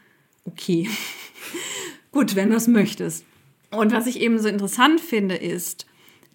[0.46, 0.90] okay.
[2.12, 3.26] Gut, wenn du es möchtest.
[3.76, 5.86] Und was ich eben so interessant finde, ist,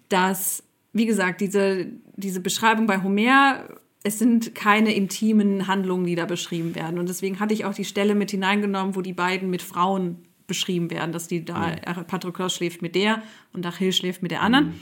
[0.09, 0.63] dass,
[0.93, 3.63] wie gesagt, diese, diese Beschreibung bei Homer,
[4.03, 6.99] es sind keine intimen Handlungen, die da beschrieben werden.
[6.99, 10.89] Und deswegen hatte ich auch die Stelle mit hineingenommen, wo die beiden mit Frauen beschrieben
[10.89, 13.21] werden, dass die da, äh, Patroklos schläft mit der
[13.53, 14.81] und Achill schläft mit der anderen.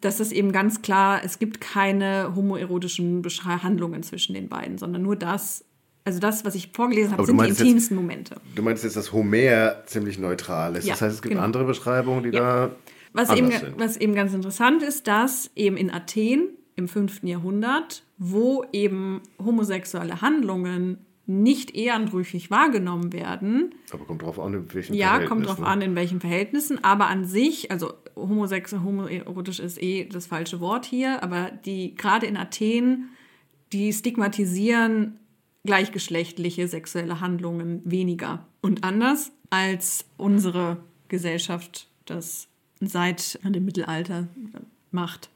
[0.00, 5.16] Das ist eben ganz klar, es gibt keine homoerotischen Handlungen zwischen den beiden, sondern nur
[5.16, 5.64] das,
[6.08, 8.36] also das, was ich vorgelesen habe, sind die meinst jetzt- intimsten Momente.
[8.54, 10.86] Du meinst jetzt, dass Homer ziemlich neutral ist.
[10.86, 11.44] Ja, das heißt, es gibt genau.
[11.44, 12.70] andere Beschreibungen, die da
[13.12, 13.74] Was eben, sind.
[13.78, 17.24] was eben ganz interessant ist, dass eben in Athen im 5.
[17.24, 23.74] Jahrhundert, wo eben homosexuelle Handlungen nicht ehrenbrüchig wahrgenommen werden.
[23.92, 26.82] Aber kommt drauf an, in welchen Ja, kommt drauf an, in welchen Verhältnissen.
[26.82, 32.24] Aber an sich, also homosexuell, homoerotisch ist eh das falsche Wort hier, aber die gerade
[32.24, 33.10] in Athen,
[33.74, 35.18] die stigmatisieren
[35.68, 42.48] gleichgeschlechtliche sexuelle Handlungen weniger und anders als unsere Gesellschaft das
[42.80, 44.28] seit dem Mittelalter
[44.92, 45.28] macht.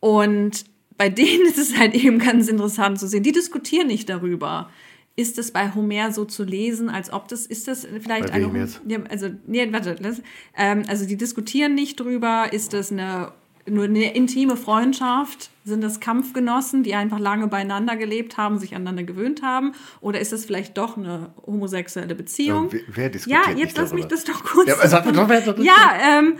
[0.00, 0.64] Und
[0.98, 3.22] bei denen ist es halt eben ganz interessant zu sehen.
[3.22, 4.68] Die diskutieren nicht darüber.
[5.14, 8.58] Ist es bei Homer so zu lesen, als ob das, ist das vielleicht eine.
[8.58, 8.80] jetzt?
[8.88, 10.20] Ja, also, nee, warte, lass,
[10.56, 13.32] ähm, also die diskutieren nicht drüber, ist das eine,
[13.68, 15.50] nur eine intime Freundschaft?
[15.64, 19.72] Sind das Kampfgenossen, die einfach lange beieinander gelebt haben, sich aneinander gewöhnt haben?
[20.00, 22.70] Oder ist das vielleicht doch eine homosexuelle Beziehung?
[22.70, 24.68] Ja, wer- diskutiert Ja, jetzt lass mich das doch kurz.
[24.68, 26.36] Ja, sag doch, wer ja, ähm,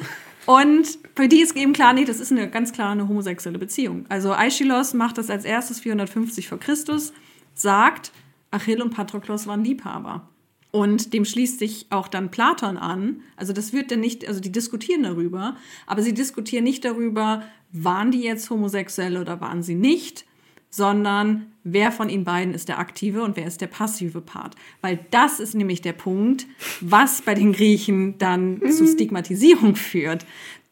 [0.46, 4.06] und für die ist eben klar, nee, das ist eine ganz klar eine homosexuelle Beziehung.
[4.08, 7.12] Also Aeschylus macht das als erstes 450 vor Christus,
[7.54, 8.12] sagt,
[8.52, 10.28] Achill und Patroklos waren Liebhaber.
[10.76, 13.22] Und dem schließt sich auch dann Platon an.
[13.34, 15.56] Also das wird dann nicht, also die diskutieren darüber,
[15.86, 20.26] aber sie diskutieren nicht darüber, waren die jetzt homosexuell oder waren sie nicht,
[20.68, 24.54] sondern wer von ihnen beiden ist der aktive und wer ist der passive Part.
[24.82, 26.46] Weil das ist nämlich der Punkt,
[26.82, 30.26] was bei den Griechen dann zu Stigmatisierung führt.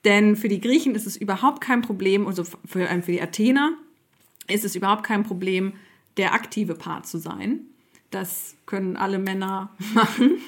[0.05, 3.73] Denn für die Griechen ist es überhaupt kein Problem, also für, für die Athener
[4.49, 5.73] ist es überhaupt kein Problem,
[6.19, 7.61] der aktive Part zu sein.
[8.15, 10.39] Das können alle Männer machen.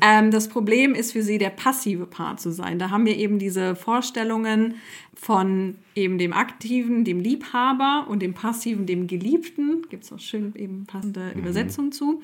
[0.00, 2.80] Ähm, das Problem ist für sie, der passive Part zu sein.
[2.80, 4.74] Da haben wir eben diese Vorstellungen
[5.14, 9.86] von eben dem Aktiven, dem Liebhaber und dem Passiven, dem Geliebten.
[9.88, 12.22] Gibt es auch schön eben passende Übersetzung zu.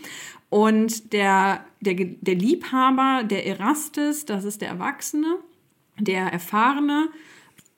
[0.51, 5.37] Und der, der, der Liebhaber, der Erastes, das ist der Erwachsene,
[5.99, 7.09] der Erfahrene.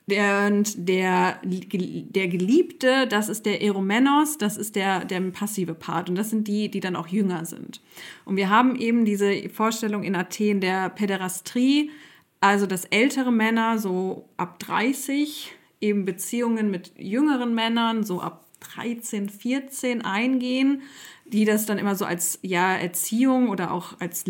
[0.06, 6.10] Und der, der Geliebte, das ist der Eromenos, das ist der, der passive Part.
[6.10, 7.80] Und das sind die, die dann auch jünger sind.
[8.26, 11.90] Und wir haben eben diese Vorstellung in Athen der Päderastrie,
[12.40, 18.44] also dass ältere Männer so ab 30 eben Beziehungen mit jüngeren Männern so ab
[18.74, 20.82] 13, 14 eingehen,
[21.24, 24.26] die das dann immer so als ja, Erziehung oder auch als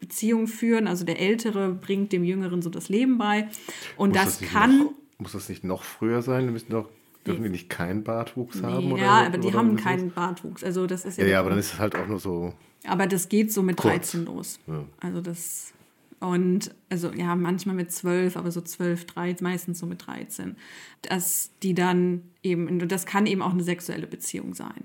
[0.00, 0.86] Lehrbeziehung führen.
[0.86, 3.48] Also der Ältere bringt dem Jüngeren so das Leben bei.
[3.96, 4.78] Und Muss das, nicht kann.
[4.78, 6.46] Noch, muss das nicht noch früher sein?
[6.46, 6.88] Die müssen doch,
[7.26, 8.92] dürfen die nicht keinen Bartwuchs haben?
[8.92, 9.82] Oder, ja, aber die oder haben was?
[9.82, 10.62] keinen Bartwuchs.
[10.62, 12.54] Also das ist ja, Ja, ja, aber dann ist es halt auch nur so.
[12.86, 14.12] Aber das geht so mit Kurz.
[14.12, 14.58] 13 los.
[14.66, 14.84] Ja.
[15.00, 15.72] Also das
[16.20, 20.56] und also ja, manchmal mit 12, aber so 12, 13, meistens so mit 13.
[21.02, 24.84] Dass die dann eben, und das kann eben auch eine sexuelle Beziehung sein.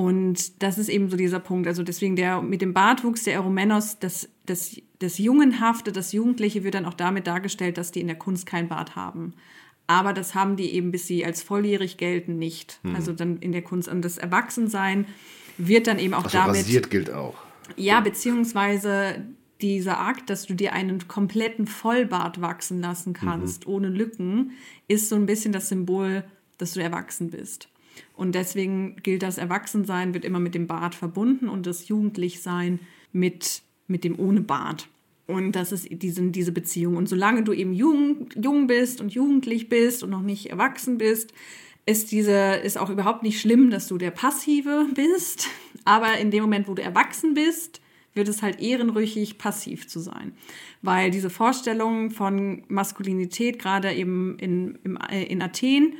[0.00, 1.68] Und das ist eben so dieser Punkt.
[1.68, 6.72] Also deswegen der mit dem Bartwuchs, der Eromenos, das, das, das Jungenhafte, das Jugendliche wird
[6.74, 9.34] dann auch damit dargestellt, dass die in der Kunst kein Bart haben.
[9.86, 12.80] Aber das haben die eben, bis sie als volljährig gelten, nicht.
[12.94, 13.88] Also dann in der Kunst.
[13.88, 15.04] Und das Erwachsensein
[15.58, 16.60] wird dann eben auch Also damit.
[16.60, 17.34] rasiert gilt auch.
[17.76, 19.22] Ja, beziehungsweise
[19.60, 24.52] dieser Akt, dass du dir einen kompletten Vollbart wachsen lassen kannst, ohne Lücken,
[24.88, 26.24] ist so ein bisschen das Symbol,
[26.56, 27.68] dass du erwachsen bist.
[28.14, 32.80] Und deswegen gilt das Erwachsensein, wird immer mit dem Bart verbunden und das Jugendlichsein
[33.12, 34.88] mit, mit dem ohne Bart.
[35.26, 36.96] Und das ist diese, diese Beziehung.
[36.96, 41.32] Und solange du eben jung, jung bist und jugendlich bist und noch nicht erwachsen bist,
[41.86, 45.48] ist diese ist auch überhaupt nicht schlimm, dass du der Passive bist.
[45.84, 47.80] Aber in dem Moment, wo du erwachsen bist,
[48.12, 50.32] wird es halt ehrenrüchig, passiv zu sein.
[50.82, 54.78] Weil diese Vorstellung von Maskulinität, gerade eben in,
[55.10, 55.94] äh, in Athen,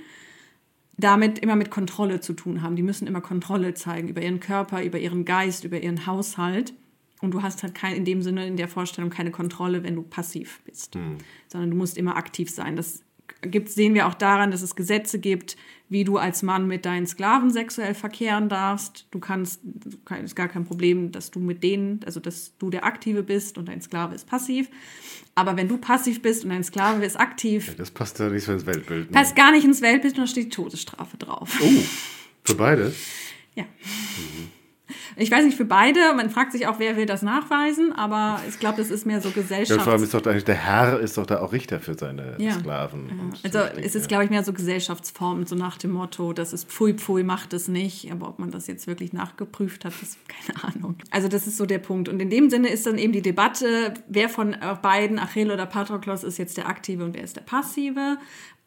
[1.00, 2.76] damit immer mit Kontrolle zu tun haben.
[2.76, 6.74] Die müssen immer Kontrolle zeigen über ihren Körper, über ihren Geist, über ihren Haushalt.
[7.20, 10.02] Und du hast halt kein, in dem Sinne in der Vorstellung keine Kontrolle, wenn du
[10.02, 10.96] passiv bist,
[11.48, 12.76] sondern du musst immer aktiv sein.
[12.76, 13.02] Das
[13.42, 15.56] gibt, sehen wir auch daran, dass es Gesetze gibt,
[15.90, 19.06] wie du als Mann mit deinen Sklaven sexuell verkehren darfst.
[19.10, 19.60] Du kannst,
[20.08, 23.58] es ist gar kein Problem, dass du mit denen, also dass du der Aktive bist
[23.58, 24.68] und dein Sklave ist passiv.
[25.34, 28.52] Aber wenn du passiv bist und dein Sklave ist aktiv, Das passt ja nicht so
[28.52, 29.10] ins Weltbild.
[29.10, 29.12] ne?
[29.12, 31.58] passt gar nicht ins Weltbild und da steht Todesstrafe drauf.
[31.60, 31.68] Oh,
[32.44, 32.92] für beide?
[33.56, 33.64] Ja.
[35.16, 38.58] Ich weiß nicht für beide, man fragt sich auch, wer will das nachweisen, aber ich
[38.58, 41.16] glaube, das ist mehr so Ja, und vor allem ist doch eigentlich der Herr ist
[41.18, 42.52] doch da auch Richter für seine Ja.
[42.52, 43.08] Sklaven.
[43.10, 46.68] und Also es ist, glaube ich, mehr so Gesellschaftsform, so nach dem Motto, das ist
[46.70, 48.10] Pfui Pfui, macht es nicht.
[48.10, 50.96] Aber ob man das jetzt wirklich nachgeprüft hat, ist keine Ahnung.
[51.10, 52.08] Also das ist so der Punkt.
[52.08, 55.66] Und in dem Sinne ist dann eben die Debatte, wer von äh, beiden, Achill oder
[55.66, 58.18] Patroklos, ist jetzt der Aktive und wer ist der Passive.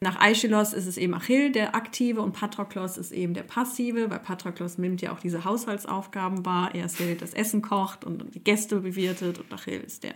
[0.03, 4.19] Nach Aeschylus ist es eben Achill, der Aktive, und Patroklos ist eben der Passive, weil
[4.19, 6.75] Patroklos nimmt ja auch diese Haushaltsaufgaben wahr.
[6.75, 10.13] Er ist der, der das Essen kocht und die Gäste bewirtet und Achill ist der.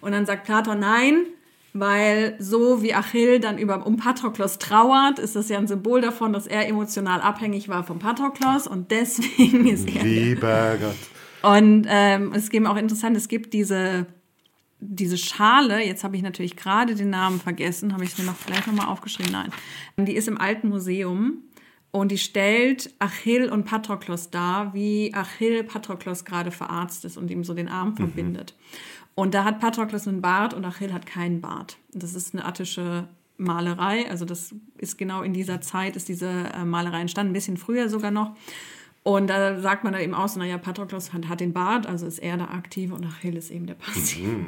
[0.00, 1.24] Und dann sagt Platon, nein,
[1.72, 6.32] weil so wie Achill dann über, um Patroklos trauert, ist das ja ein Symbol davon,
[6.32, 10.02] dass er emotional abhängig war vom Patroklos und deswegen ist er.
[10.02, 11.50] Lieber Gott.
[11.50, 14.06] Und ähm, es gibt auch interessant, es gibt diese,
[14.84, 18.36] diese Schale, jetzt habe ich natürlich gerade den Namen vergessen, habe ich es mir noch
[18.36, 19.50] vielleicht nochmal aufgeschrieben, nein.
[19.96, 21.44] Die ist im Alten Museum
[21.92, 27.44] und die stellt Achill und Patroklos dar, wie Achill Patroklos gerade verarztet ist und ihm
[27.44, 28.54] so den Arm verbindet.
[29.14, 31.76] Und da hat Patroklos einen Bart und Achill hat keinen Bart.
[31.92, 36.64] Das ist eine attische Malerei, also das ist genau in dieser Zeit, ist diese äh,
[36.64, 38.36] Malerei entstanden, ein bisschen früher sogar noch.
[39.04, 42.20] Und da sagt man da eben aus, naja, Patroklos hat, hat den Bart, also ist
[42.20, 44.46] er der Aktive und Achill ist eben der Passive.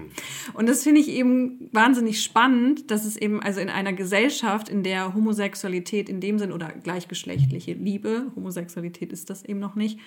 [0.52, 4.84] Und das finde ich eben wahnsinnig spannend, dass es eben also in einer Gesellschaft, in
[4.84, 9.98] der Homosexualität in dem Sinn oder gleichgeschlechtliche Liebe, Homosexualität ist das eben noch nicht,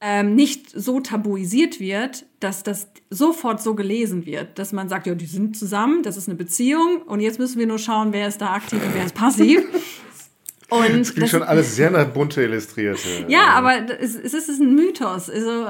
[0.00, 5.16] ähm, nicht so tabuisiert wird, dass das sofort so gelesen wird, dass man sagt, ja,
[5.16, 8.40] die sind zusammen, das ist eine Beziehung und jetzt müssen wir nur schauen, wer ist
[8.40, 9.64] da aktiv und wer ist passiv.
[10.70, 13.24] Und das klingt schon alles sehr nach bunte Illustrierte.
[13.28, 15.30] Ja, aber es, es ist ein Mythos.
[15.30, 15.68] Also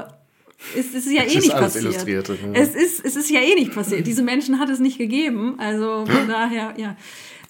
[0.75, 2.27] es, es ist ja eh ist nicht alles passiert.
[2.27, 2.35] Ja.
[2.53, 4.05] Es, ist, es ist ja eh nicht passiert.
[4.05, 5.55] Diese Menschen hat es nicht gegeben.
[5.57, 6.97] Also von daher, ja,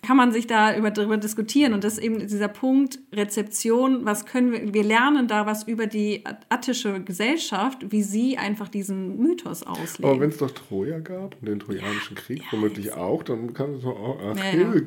[0.02, 1.74] kann man sich da über, darüber diskutieren.
[1.74, 5.88] Und das ist eben dieser Punkt Rezeption, was können wir, wir lernen da was über
[5.88, 10.10] die attische Gesellschaft, wie sie einfach diesen Mythos auslegen.
[10.12, 13.84] Aber wenn es doch Troja gab und den Trojanischen Krieg womöglich auch, dann kann es
[13.84, 14.72] doch auch Ja, Achill ja.
[14.72, 14.86] geben.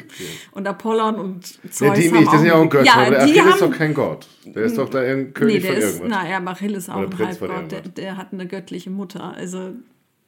[0.53, 3.11] Und Apollon und Zeus Ja, die haben nicht, das sind ja auch Götter, Ja, aber
[3.11, 4.27] der die Achill ist haben- doch kein Gott.
[4.45, 6.21] Der ist doch da ein Nee, König der von ist, irgendwas.
[6.25, 7.71] na ja, Achill ist auch ein Halbgott.
[7.71, 9.35] Der, der hat eine göttliche Mutter.
[9.35, 9.71] Also,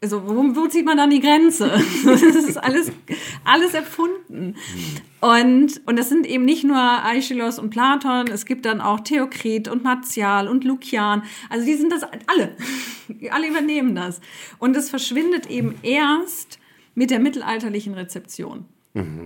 [0.05, 1.71] also wo, wo zieht man dann die Grenze?
[2.05, 2.93] Das ist alles,
[3.45, 4.55] alles erfunden.
[5.21, 9.67] Und, und das sind eben nicht nur Aeschylus und Platon, es gibt dann auch Theokrit
[9.69, 11.23] und Martial und Lukian.
[11.49, 12.55] Also die sind das alle.
[13.31, 14.21] Alle übernehmen das.
[14.59, 16.59] Und es verschwindet eben erst
[16.95, 18.65] mit der mittelalterlichen Rezeption.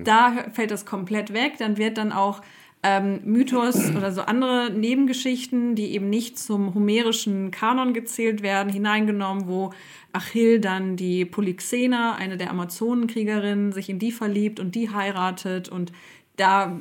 [0.05, 1.55] Da hö- fällt das komplett weg.
[1.59, 2.41] Dann wird dann auch
[2.83, 9.47] ähm, Mythos oder so andere Nebengeschichten, die eben nicht zum homerischen Kanon gezählt werden, hineingenommen,
[9.47, 9.73] wo
[10.13, 15.93] Achill dann die Polyxena, eine der Amazonenkriegerinnen, sich in die verliebt und die heiratet und
[16.37, 16.81] da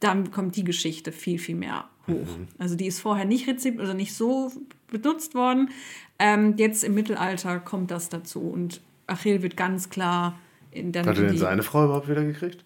[0.00, 2.26] dann kommt die Geschichte viel, viel mehr hoch.
[2.58, 4.50] Also die ist vorher nicht rezip also nicht so
[4.90, 5.70] benutzt worden.
[6.18, 10.38] Ähm, jetzt im Mittelalter kommt das dazu und Achill wird ganz klar
[10.70, 12.64] in dann Hat er denn seine Frau überhaupt wieder gekriegt?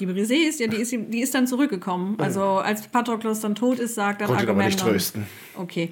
[0.00, 2.16] Die Briseis, ja, die ist, die ist dann zurückgekommen.
[2.18, 5.26] Also als Patroklos dann tot ist, sagt dann Konnte aber nicht trösten.
[5.56, 5.90] Okay.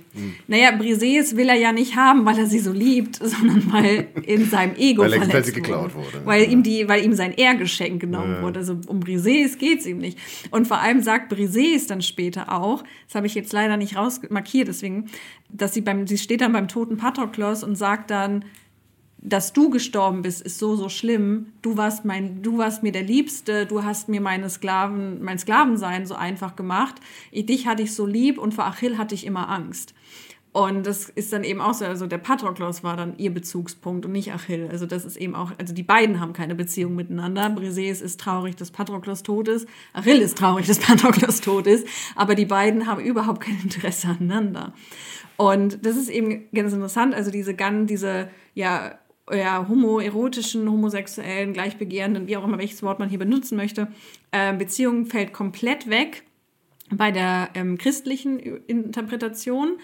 [0.49, 4.45] Naja, Briseis will er ja nicht haben, weil er sie so liebt, sondern weil in
[4.49, 6.25] seinem Ego Weil er- verletzt sie geklaut wurde.
[6.25, 6.49] Weil, Ja.
[6.51, 8.43] ihm die, weil ihm sein Ehrgeschenk genommen Ja.
[8.43, 8.61] wurde.
[8.61, 10.19] Also um Briseis geht es ihm nicht.
[10.51, 14.69] Und vor allem sagt Briseis dann später auch, das habe ich jetzt leider nicht rausmarkiert,
[14.69, 15.07] deswegen,
[15.49, 18.45] dass sie beim, sie steht dann beim toten Patroklos und sagt dann,
[19.23, 21.53] dass du gestorben bist, ist so, so schlimm.
[21.63, 26.07] Du warst mein, du warst mir der Liebste, du hast mir meine Sklaven, mein Sklavensein
[26.07, 26.97] so einfach gemacht.
[27.31, 29.95] Ich, dich hatte ich so lieb und vor Achill hatte ich immer Angst.
[30.53, 34.13] Und das ist dann eben auch so, also der Patroklos war dann ihr Bezugspunkt und
[34.13, 34.69] nicht Achill.
[34.71, 37.49] Also das ist eben auch, also die beiden haben keine Beziehung miteinander.
[37.49, 39.67] Briseis ist traurig, dass Patroklos tot ist.
[39.95, 41.87] Achill ist traurig, dass Patroklos tot ist.
[42.17, 44.75] Aber die beiden haben überhaupt kein Interesse aneinander.
[45.39, 47.55] Und das ist eben ganz interessant, also diese
[47.87, 48.99] diese, ja,
[49.35, 53.89] ja, homoerotischen, homosexuellen, gleichbegehrenden, wie auch immer, welches Wort man hier benutzen möchte,
[54.31, 56.25] äh, Beziehung fällt komplett weg
[56.91, 59.79] bei der ähm, christlichen Interpretation.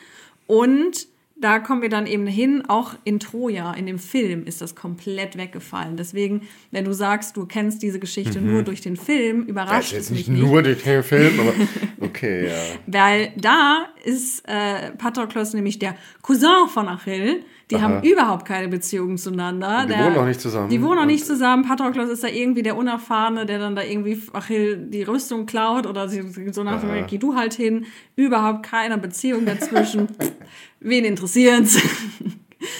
[0.46, 1.08] Und
[1.40, 5.36] da kommen wir dann eben hin, auch in Troja, in dem Film ist das komplett
[5.38, 5.96] weggefallen.
[5.96, 6.42] Deswegen,
[6.72, 10.08] wenn du sagst, du kennst diese Geschichte nur durch den Film, Das überrascht ist es
[10.08, 10.50] jetzt mich nicht nicht.
[10.50, 11.52] nur durch den Film, aber
[12.06, 12.54] okay, ja.
[12.86, 17.44] Weil da ist äh, Patroklos nämlich der Cousin von Achill.
[17.70, 17.82] Die Aha.
[17.82, 19.82] haben überhaupt keine Beziehung zueinander.
[19.86, 20.70] Die Der- wohnen auch nicht zusammen.
[20.70, 21.64] Die wohnen auch nicht zusammen.
[21.64, 26.08] Patroklos ist da irgendwie der Unerfahrene, der dann da irgendwie Achill die Rüstung klaut oder
[26.08, 27.84] so nach dem geh du halt hin.
[28.16, 30.08] Überhaupt keine Beziehung dazwischen.
[30.80, 31.78] Wen interessiert's?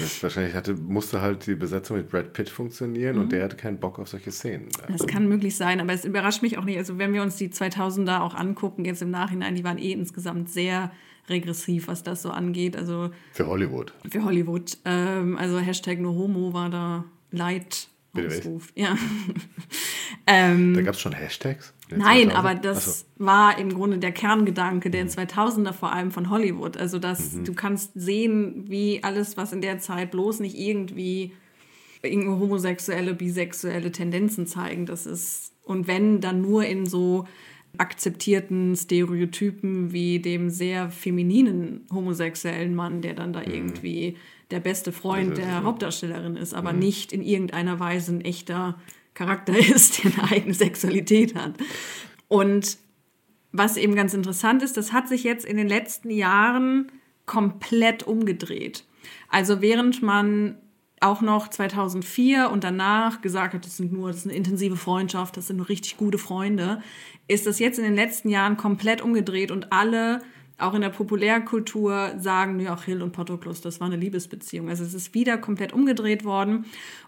[0.00, 3.22] Das wahrscheinlich hatte, musste halt die Besetzung mit Brad Pitt funktionieren Mhm.
[3.22, 4.68] und der hatte keinen Bock auf solche Szenen.
[4.90, 6.78] Das kann möglich sein, aber es überrascht mich auch nicht.
[6.78, 10.50] Also wenn wir uns die 2000er auch angucken, jetzt im Nachhinein, die waren eh insgesamt
[10.50, 10.90] sehr
[11.30, 12.76] regressiv, was das so angeht.
[12.76, 13.92] Also Für Hollywood.
[14.10, 14.76] für Hollywood.
[14.84, 17.88] Ähm, also Hashtag No Homo war da Leid.
[18.16, 18.72] Ausruf.
[18.74, 18.96] Ja.
[20.26, 21.72] ähm, Da gab es schon Hashtags?
[21.90, 22.34] Nein, 2000?
[22.36, 23.06] aber das so.
[23.16, 26.76] war im Grunde der Kerngedanke der 2000er vor allem von Hollywood.
[26.76, 27.44] Also dass Mhm.
[27.44, 31.32] du kannst sehen, wie alles, was in der Zeit bloß nicht irgendwie
[32.02, 34.86] irgendwo homosexuelle, bisexuelle Tendenzen zeigen.
[34.86, 37.26] Das ist und wenn dann nur in so
[37.76, 44.16] akzeptierten Stereotypen wie dem sehr femininen homosexuellen Mann, der dann da irgendwie
[44.50, 45.34] der beste Freund Mhm.
[45.34, 45.62] Also, der.
[45.64, 48.78] Hauptdarstellerin ist, aber nicht in irgendeiner Weise ein echter
[49.14, 51.54] Charakter ist, der eine eigene Sexualität hat.
[52.28, 52.78] Und
[53.52, 56.92] was eben ganz interessant ist, das hat sich jetzt in den letzten Jahren
[57.26, 58.84] komplett umgedreht.
[59.28, 60.56] Also während man
[61.00, 65.36] auch noch 2004 und danach gesagt hat, das sind nur, das ist eine intensive Freundschaft,
[65.36, 66.82] das sind nur richtig gute Freunde,
[67.28, 70.22] ist das jetzt in den letzten Jahren komplett umgedreht und alle,
[70.58, 74.68] auch in der Populärkultur, sagen, ja, Hill und Patroklos, das war eine Liebesbeziehung.
[74.68, 76.64] Also es ist wieder komplett umgedreht worden.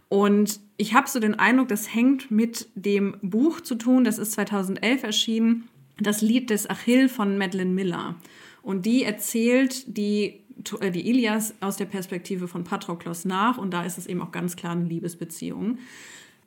[0.09, 4.32] Und ich habe so den Eindruck, das hängt mit dem Buch zu tun, das ist
[4.32, 5.68] 2011 erschienen,
[5.99, 8.14] das Lied des Achill von Madeleine Miller.
[8.62, 13.99] Und die erzählt die die Ilias aus der Perspektive von Patroklos nach und da ist
[13.99, 15.79] es eben auch ganz klar eine Liebesbeziehung.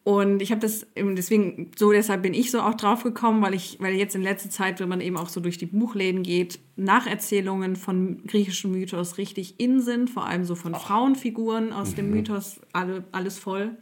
[0.03, 3.77] Und ich habe das deswegen so deshalb bin ich so auch drauf gekommen, weil ich
[3.79, 7.77] weil jetzt in letzter Zeit, wenn man eben auch so durch die Buchläden geht, Nacherzählungen
[7.77, 11.95] von griechischen Mythos richtig in sind, vor allem so von Frauenfiguren aus mhm.
[11.95, 13.77] dem Mythos alle alles voll.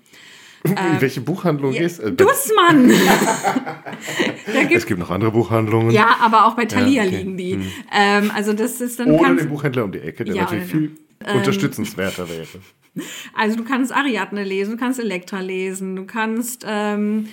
[0.64, 2.00] In ähm, welche Buchhandlung ja, ist?
[2.00, 2.92] Äh, Dussmann!
[4.72, 5.92] es gibt noch andere Buchhandlungen.
[5.92, 7.18] Ja, aber auch bei Thalia ja, okay.
[7.18, 7.54] liegen die.
[7.54, 7.66] Hm.
[7.92, 10.92] Ähm, also das ist dann Oder den Buchhändler um die Ecke, der ja, natürlich viel
[11.26, 12.48] ähm, unterstützenswerter wäre.
[13.34, 17.30] Also du kannst Ariadne lesen, du kannst Elektra lesen, du kannst, ähm,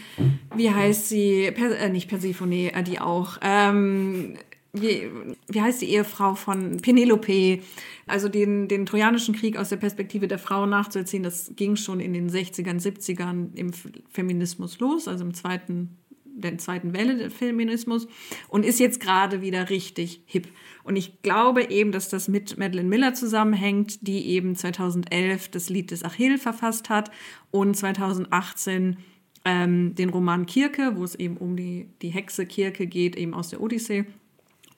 [0.55, 4.35] wie heißt sie, per, äh, nicht Persephone, äh, die auch, ähm,
[4.83, 5.11] wie,
[5.49, 7.61] wie heißt die Ehefrau von Penelope?
[8.07, 12.13] Also den, den Trojanischen Krieg aus der Perspektive der Frau nachzuerzählen, das ging schon in
[12.13, 13.73] den 60ern, 70ern im
[14.11, 18.09] Feminismus los, also im zweiten, der zweiten Welle des Feminismus
[18.49, 20.49] und ist jetzt gerade wieder richtig hip.
[20.85, 25.91] Und ich glaube eben, dass das mit Madeleine Miller zusammenhängt, die eben 2011 das Lied
[25.91, 27.11] des Achill verfasst hat
[27.51, 28.97] und 2018
[29.45, 33.51] ähm, den Roman Kirke, wo es eben um die, die Hexe Kirke geht, eben aus
[33.51, 34.05] der Odyssee.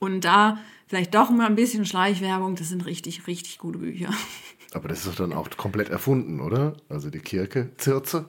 [0.00, 4.10] Und da vielleicht doch mal ein bisschen Schleichwerbung, das sind richtig, richtig gute Bücher.
[4.72, 6.74] Aber das ist doch dann auch komplett erfunden, oder?
[6.88, 8.24] Also die Kirke, Zirze?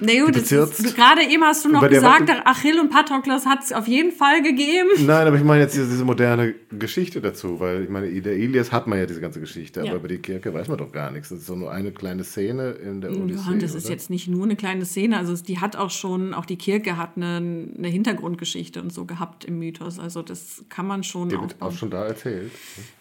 [0.00, 4.12] Nee, gut, gerade eben hast du noch gesagt, Achill und Patroklos hat es auf jeden
[4.12, 4.88] Fall gegeben.
[4.98, 8.70] Nein, aber ich meine jetzt diese, diese, moderne Geschichte dazu, weil ich meine, der Ilias
[8.70, 9.86] hat man ja diese ganze Geschichte, ja.
[9.86, 11.30] aber über die Kirche weiß man doch gar nichts.
[11.30, 13.50] Das ist doch nur eine kleine Szene in der Odyssee.
[13.50, 16.46] Ja, das ist jetzt nicht nur eine kleine Szene, also die hat auch schon, auch
[16.46, 17.36] die Kirche hat eine,
[17.76, 19.98] eine Hintergrundgeschichte und so gehabt im Mythos.
[19.98, 21.28] Also das kann man schon.
[21.28, 22.52] Die wird auch schon da erzählt.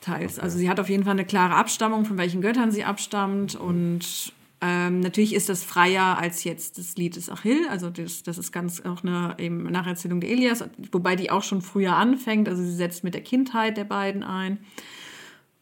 [0.01, 0.33] Teils.
[0.33, 0.41] Okay.
[0.41, 4.33] Also sie hat auf jeden Fall eine klare Abstammung, von welchen Göttern sie abstammt und
[4.59, 8.51] ähm, natürlich ist das freier als jetzt das Lied des Achill, also das, das ist
[8.51, 12.73] ganz auch eine eben Nacherzählung der Elias, wobei die auch schon früher anfängt, also sie
[12.75, 14.59] setzt mit der Kindheit der beiden ein.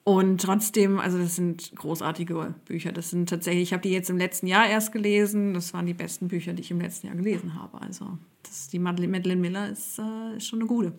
[0.05, 2.91] Und trotzdem, also das sind großartige Bücher.
[2.91, 5.55] Das sind tatsächlich, ich habe die jetzt im letzten Jahr erst gelesen.
[5.55, 7.81] Das waren die besten Bücher, die ich im letzten Jahr gelesen habe.
[7.81, 10.93] Also das, die Madeleine Miller ist, äh, ist schon eine gute.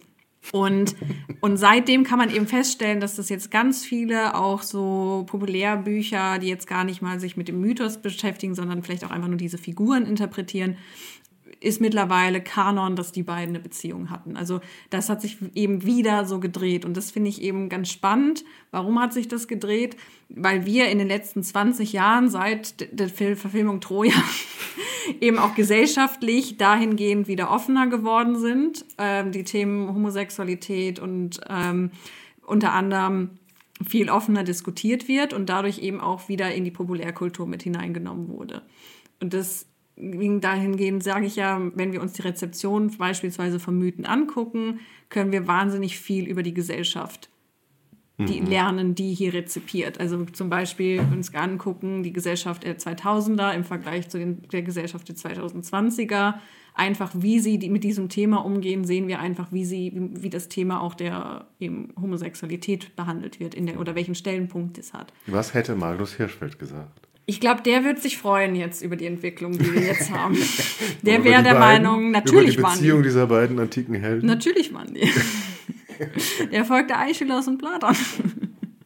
[0.52, 0.94] Und,
[1.40, 6.48] und seitdem kann man eben feststellen, dass das jetzt ganz viele auch so Populärbücher, die
[6.48, 9.58] jetzt gar nicht mal sich mit dem Mythos beschäftigen, sondern vielleicht auch einfach nur diese
[9.58, 10.76] Figuren interpretieren,
[11.60, 14.36] ist mittlerweile Kanon, dass die beiden eine Beziehung hatten.
[14.36, 18.44] Also das hat sich eben wieder so gedreht und das finde ich eben ganz spannend.
[18.70, 19.96] Warum hat sich das gedreht?
[20.28, 24.14] Weil wir in den letzten 20 Jahren seit der Verfilmung Troja
[25.20, 28.84] eben auch gesellschaftlich dahingehend wieder offener geworden sind.
[28.98, 31.90] Ähm, die Themen Homosexualität und ähm,
[32.44, 33.30] unter anderem
[33.86, 38.62] viel offener diskutiert wird und dadurch eben auch wieder in die Populärkultur mit hineingenommen wurde.
[39.20, 39.66] Und das
[39.96, 45.46] dahingehend sage ich ja, wenn wir uns die Rezeption beispielsweise von Mythen angucken, können wir
[45.46, 47.30] wahnsinnig viel über die Gesellschaft
[48.18, 48.46] die mhm.
[48.46, 50.00] lernen, die hier rezipiert.
[50.00, 55.08] Also zum Beispiel uns angucken, die Gesellschaft der 2000er im Vergleich zu den, der Gesellschaft
[55.08, 56.34] der 2020er.
[56.74, 60.30] Einfach, wie sie die, mit diesem Thema umgehen, sehen wir einfach, wie sie, wie, wie
[60.30, 65.12] das Thema auch der eben Homosexualität behandelt wird in der, oder welchen Stellenpunkt es hat.
[65.26, 67.05] Was hätte Magnus Hirschfeld gesagt?
[67.28, 70.36] Ich glaube, der wird sich freuen jetzt über die Entwicklung, die wir jetzt haben.
[71.02, 74.26] Der wäre der beiden, Meinung, natürlich über die Beziehung dieser beiden antiken Helden.
[74.26, 75.10] Natürlich waren die.
[76.52, 77.96] der folgte Aeschylus und Platon.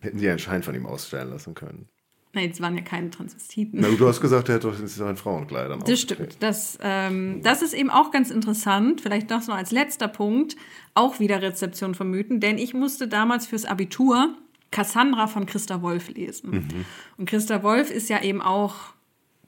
[0.01, 1.89] Hätten sie einen Schein von ihm ausstellen lassen können.
[2.33, 3.81] Nein, jetzt waren ja keine Transvestiten.
[3.81, 6.37] Na, du hast gesagt, er hat doch ein Frauenkleid Das stimmt.
[6.41, 9.01] Das, ähm, das ist eben auch ganz interessant.
[9.01, 10.57] Vielleicht noch so als letzter Punkt.
[10.95, 12.39] Auch wieder Rezeption von Mythen.
[12.39, 14.35] Denn ich musste damals fürs Abitur
[14.71, 16.51] Cassandra von Christa Wolf lesen.
[16.51, 16.85] Mhm.
[17.17, 18.75] Und Christa Wolf ist ja eben auch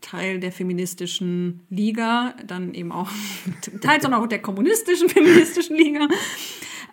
[0.00, 3.10] Teil der feministischen Liga, dann eben auch
[3.80, 6.08] teils auch der kommunistischen feministischen Liga.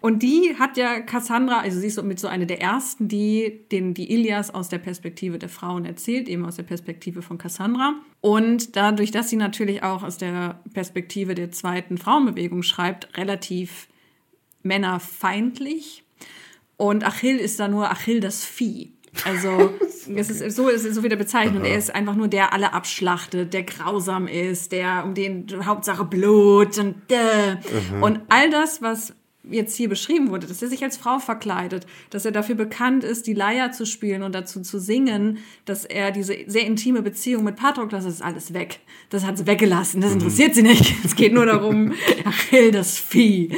[0.02, 3.66] Und die hat ja Cassandra, also sie ist so mit so einer der ersten, die
[3.72, 7.96] den, die Ilias aus der Perspektive der Frauen erzählt, eben aus der Perspektive von Cassandra.
[8.22, 13.90] Und dadurch, dass sie natürlich auch aus der Perspektive der zweiten Frauenbewegung schreibt, relativ
[14.64, 16.04] männerfeindlich
[16.80, 18.94] und Achill ist da nur Achill das Vieh.
[19.26, 19.74] Also
[20.16, 21.66] es ist so, es ist so wieder bezeichnet.
[21.66, 26.78] Er ist einfach nur der alle abschlachtet, der grausam ist, der um den Hauptsache Blut
[26.78, 27.58] und äh.
[28.00, 29.14] und all das, was
[29.44, 33.28] jetzt hier beschrieben wurde, dass er sich als Frau verkleidet, dass er dafür bekannt ist,
[33.28, 37.58] die Leier zu spielen und dazu zu singen, dass er diese sehr intime Beziehung mit
[37.58, 38.80] Patroklos, das ist alles weg.
[39.10, 40.94] Das hat sie weggelassen, das interessiert sie nicht.
[41.04, 41.94] Es geht nur darum,
[42.26, 43.52] Achill, das Vieh.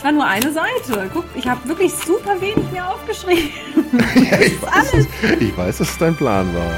[0.02, 1.12] Es war nur eine Seite.
[1.14, 3.52] Guck, ich habe wirklich super wenig mir aufgeschrieben.
[4.16, 5.08] ich, weiß, es-
[5.40, 6.72] ich weiß, dass es dein Plan war.